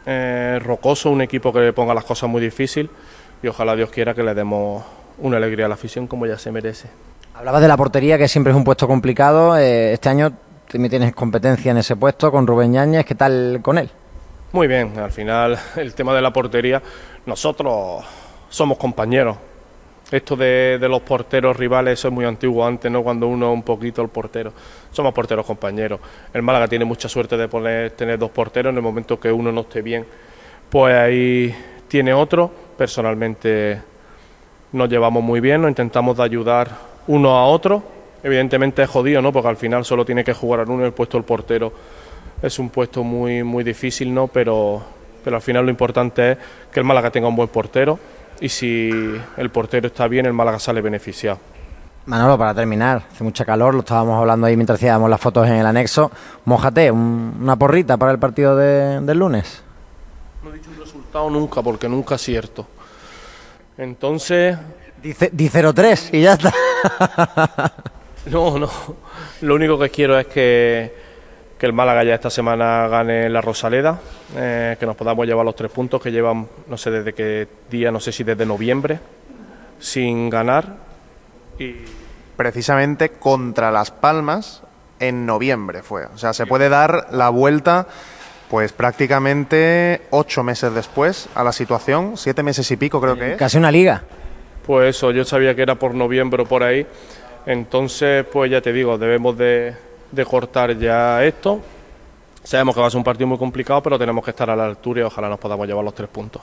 eh, 0.03 0.59
rocoso, 0.63 1.11
un 1.11 1.21
equipo 1.21 1.53
que 1.53 1.59
le 1.59 1.73
ponga 1.73 1.93
las 1.93 2.03
cosas 2.03 2.27
muy 2.27 2.41
difícil 2.41 2.89
y 3.43 3.47
ojalá 3.47 3.75
Dios 3.75 3.91
quiera 3.91 4.15
que 4.15 4.23
le 4.23 4.33
demos 4.33 4.83
una 5.19 5.37
alegría 5.37 5.67
a 5.67 5.69
la 5.69 5.75
afición 5.75 6.07
como 6.07 6.25
ya 6.25 6.39
se 6.39 6.51
merece. 6.51 6.89
Hablabas 7.35 7.61
de 7.61 7.67
la 7.67 7.77
portería, 7.77 8.17
que 8.17 8.27
siempre 8.27 8.49
es 8.49 8.57
un 8.57 8.63
puesto 8.63 8.87
complicado. 8.87 9.59
eh, 9.59 9.93
este 9.93 10.09
año 10.09 10.31
también 10.71 10.89
tienes 10.89 11.13
competencia 11.13 11.69
en 11.69 11.77
ese 11.77 11.95
puesto 11.95 12.31
con 12.31 12.47
Rubén 12.47 12.73
Yáñez. 12.73 13.05
¿Qué 13.05 13.13
tal 13.13 13.59
con 13.61 13.77
él? 13.77 13.91
Muy 14.51 14.65
bien, 14.65 14.97
al 14.97 15.11
final 15.11 15.59
el 15.75 15.93
tema 15.93 16.15
de 16.15 16.23
la 16.23 16.33
portería, 16.33 16.81
nosotros 17.27 18.03
somos 18.49 18.79
compañeros. 18.79 19.37
Esto 20.11 20.35
de, 20.35 20.77
los 20.89 21.01
porteros 21.01 21.55
rivales, 21.55 22.03
es 22.03 22.11
muy 22.11 22.25
antiguo 22.25 22.65
antes, 22.65 22.91
¿no? 22.91 23.01
Cuando 23.01 23.27
uno 23.27 23.53
un 23.53 23.63
poquito 23.63 24.01
el 24.01 24.09
portero. 24.09 24.51
Somos 24.91 25.13
porteros 25.13 25.45
compañeros. 25.45 26.01
El 26.33 26.41
Málaga 26.41 26.67
tiene 26.67 26.83
mucha 26.83 27.07
suerte 27.07 27.37
de 27.37 27.89
tener 27.91 28.19
dos 28.19 28.31
porteros. 28.31 28.71
En 28.71 28.77
el 28.77 28.83
momento 28.83 29.19
que 29.19 29.31
uno 29.31 29.51
no 29.51 29.61
esté 29.61 29.81
bien, 29.81 30.05
pues 30.69 30.93
ahí 30.95 31.55
tiene 31.87 32.13
otro. 32.13 32.51
Personalmente 32.77 33.81
nos 34.73 34.89
llevamos 34.89 35.23
muy 35.23 35.39
bien, 35.39 35.61
nos 35.61 35.69
intentamos 35.69 36.17
de 36.17 36.23
ayudar 36.23 36.69
uno 37.07 37.37
a 37.37 37.45
otro. 37.45 37.81
Evidentemente 38.21 38.83
es 38.83 38.89
jodido, 38.89 39.21
¿no? 39.21 39.31
Porque 39.31 39.47
al 39.47 39.57
final 39.57 39.85
solo 39.85 40.03
tiene 40.03 40.23
que 40.23 40.33
jugar 40.33 40.69
uno 40.69 40.85
el 40.85 40.93
puesto 40.93 41.17
del 41.17 41.25
portero 41.25 41.71
es 42.41 42.57
un 42.59 42.69
puesto 42.69 43.03
muy, 43.03 43.43
muy 43.43 43.63
difícil, 43.63 44.13
¿no? 44.13 44.27
Pero, 44.27 44.81
pero 45.23 45.35
al 45.35 45.41
final 45.41 45.65
lo 45.65 45.71
importante 45.71 46.31
es 46.31 46.37
que 46.71 46.79
el 46.79 46.85
Málaga 46.85 47.11
tenga 47.11 47.27
un 47.27 47.35
buen 47.35 47.49
portero 47.49 47.99
y 48.41 48.49
si 48.49 48.91
el 49.37 49.49
portero 49.51 49.87
está 49.87 50.07
bien, 50.07 50.25
el 50.25 50.33
Málaga 50.33 50.59
sale 50.59 50.81
beneficiado. 50.81 51.39
Manolo, 52.07 52.37
para 52.37 52.53
terminar, 52.55 53.03
hace 53.11 53.23
mucha 53.23 53.45
calor, 53.45 53.73
lo 53.75 53.81
estábamos 53.81 54.19
hablando 54.19 54.47
ahí 54.47 54.55
mientras 54.57 54.77
hacíamos 54.79 55.09
las 55.09 55.21
fotos 55.21 55.47
en 55.47 55.53
el 55.53 55.65
anexo. 55.65 56.11
Mójate, 56.45 56.89
un- 56.91 57.37
una 57.41 57.55
porrita 57.55 57.95
para 57.97 58.11
el 58.11 58.17
partido 58.19 58.55
de- 58.55 58.99
del 59.01 59.19
lunes. 59.19 59.61
No 60.43 60.49
he 60.49 60.53
dicho 60.57 60.71
un 60.71 60.79
resultado 60.83 61.29
nunca, 61.29 61.61
porque 61.61 61.87
nunca 61.87 62.15
es 62.15 62.21
cierto. 62.21 62.65
Entonces, 63.77 64.57
Dice, 65.01 65.29
di 65.33 65.49
0-3 65.49 66.09
y 66.13 66.21
ya 66.21 66.33
está. 66.33 66.53
no, 68.27 68.59
no. 68.59 68.69
Lo 69.41 69.55
único 69.55 69.79
que 69.79 69.89
quiero 69.89 70.17
es 70.19 70.27
que, 70.27 70.95
que 71.61 71.67
el 71.67 71.73
Málaga 71.73 72.03
ya 72.03 72.15
esta 72.15 72.31
semana 72.31 72.87
gane 72.87 73.29
la 73.29 73.39
Rosaleda, 73.39 73.99
eh, 74.35 74.77
que 74.79 74.85
nos 74.87 74.95
podamos 74.95 75.27
llevar 75.27 75.45
los 75.45 75.55
tres 75.55 75.69
puntos 75.69 76.01
que 76.01 76.11
llevan, 76.11 76.47
no 76.67 76.75
sé 76.75 76.89
desde 76.89 77.13
qué 77.13 77.47
día, 77.69 77.91
no 77.91 77.99
sé 77.99 78.11
si 78.11 78.23
desde 78.23 78.47
noviembre, 78.47 78.99
sin 79.77 80.27
ganar. 80.31 80.77
Y 81.59 81.75
Precisamente 82.35 83.09
contra 83.09 83.69
Las 83.69 83.91
Palmas 83.91 84.63
en 84.99 85.27
noviembre 85.27 85.83
fue. 85.83 86.05
O 86.07 86.17
sea, 86.17 86.33
se 86.33 86.47
puede 86.47 86.67
dar 86.67 87.09
la 87.11 87.29
vuelta 87.29 87.85
pues 88.49 88.73
prácticamente 88.73 90.01
ocho 90.09 90.41
meses 90.41 90.73
después 90.73 91.29
a 91.35 91.43
la 91.43 91.51
situación, 91.51 92.17
siete 92.17 92.41
meses 92.41 92.71
y 92.71 92.77
pico 92.77 92.99
creo 92.99 93.15
que 93.15 93.33
es. 93.33 93.37
Casi 93.37 93.59
una 93.59 93.71
liga. 93.71 94.01
Pues 94.65 94.95
eso, 94.95 95.11
yo 95.11 95.25
sabía 95.25 95.53
que 95.53 95.61
era 95.61 95.75
por 95.75 95.93
noviembre 95.93 96.41
o 96.41 96.47
por 96.47 96.63
ahí. 96.63 96.87
Entonces, 97.45 98.25
pues 98.25 98.49
ya 98.49 98.61
te 98.61 98.73
digo, 98.73 98.97
debemos 98.97 99.37
de, 99.37 99.75
de 100.11 100.25
cortar 100.25 100.77
ya 100.77 101.23
esto. 101.23 101.59
Sabemos 102.43 102.73
que 102.75 102.81
va 102.81 102.87
a 102.87 102.89
ser 102.89 102.97
un 102.97 103.03
partido 103.03 103.27
muy 103.27 103.37
complicado, 103.37 103.81
pero 103.83 103.99
tenemos 103.99 104.23
que 104.23 104.31
estar 104.31 104.49
a 104.49 104.55
la 104.55 104.65
altura 104.65 105.01
y 105.01 105.03
ojalá 105.03 105.29
nos 105.29 105.39
podamos 105.39 105.67
llevar 105.67 105.83
los 105.85 105.93
tres 105.93 106.09
puntos. 106.09 106.41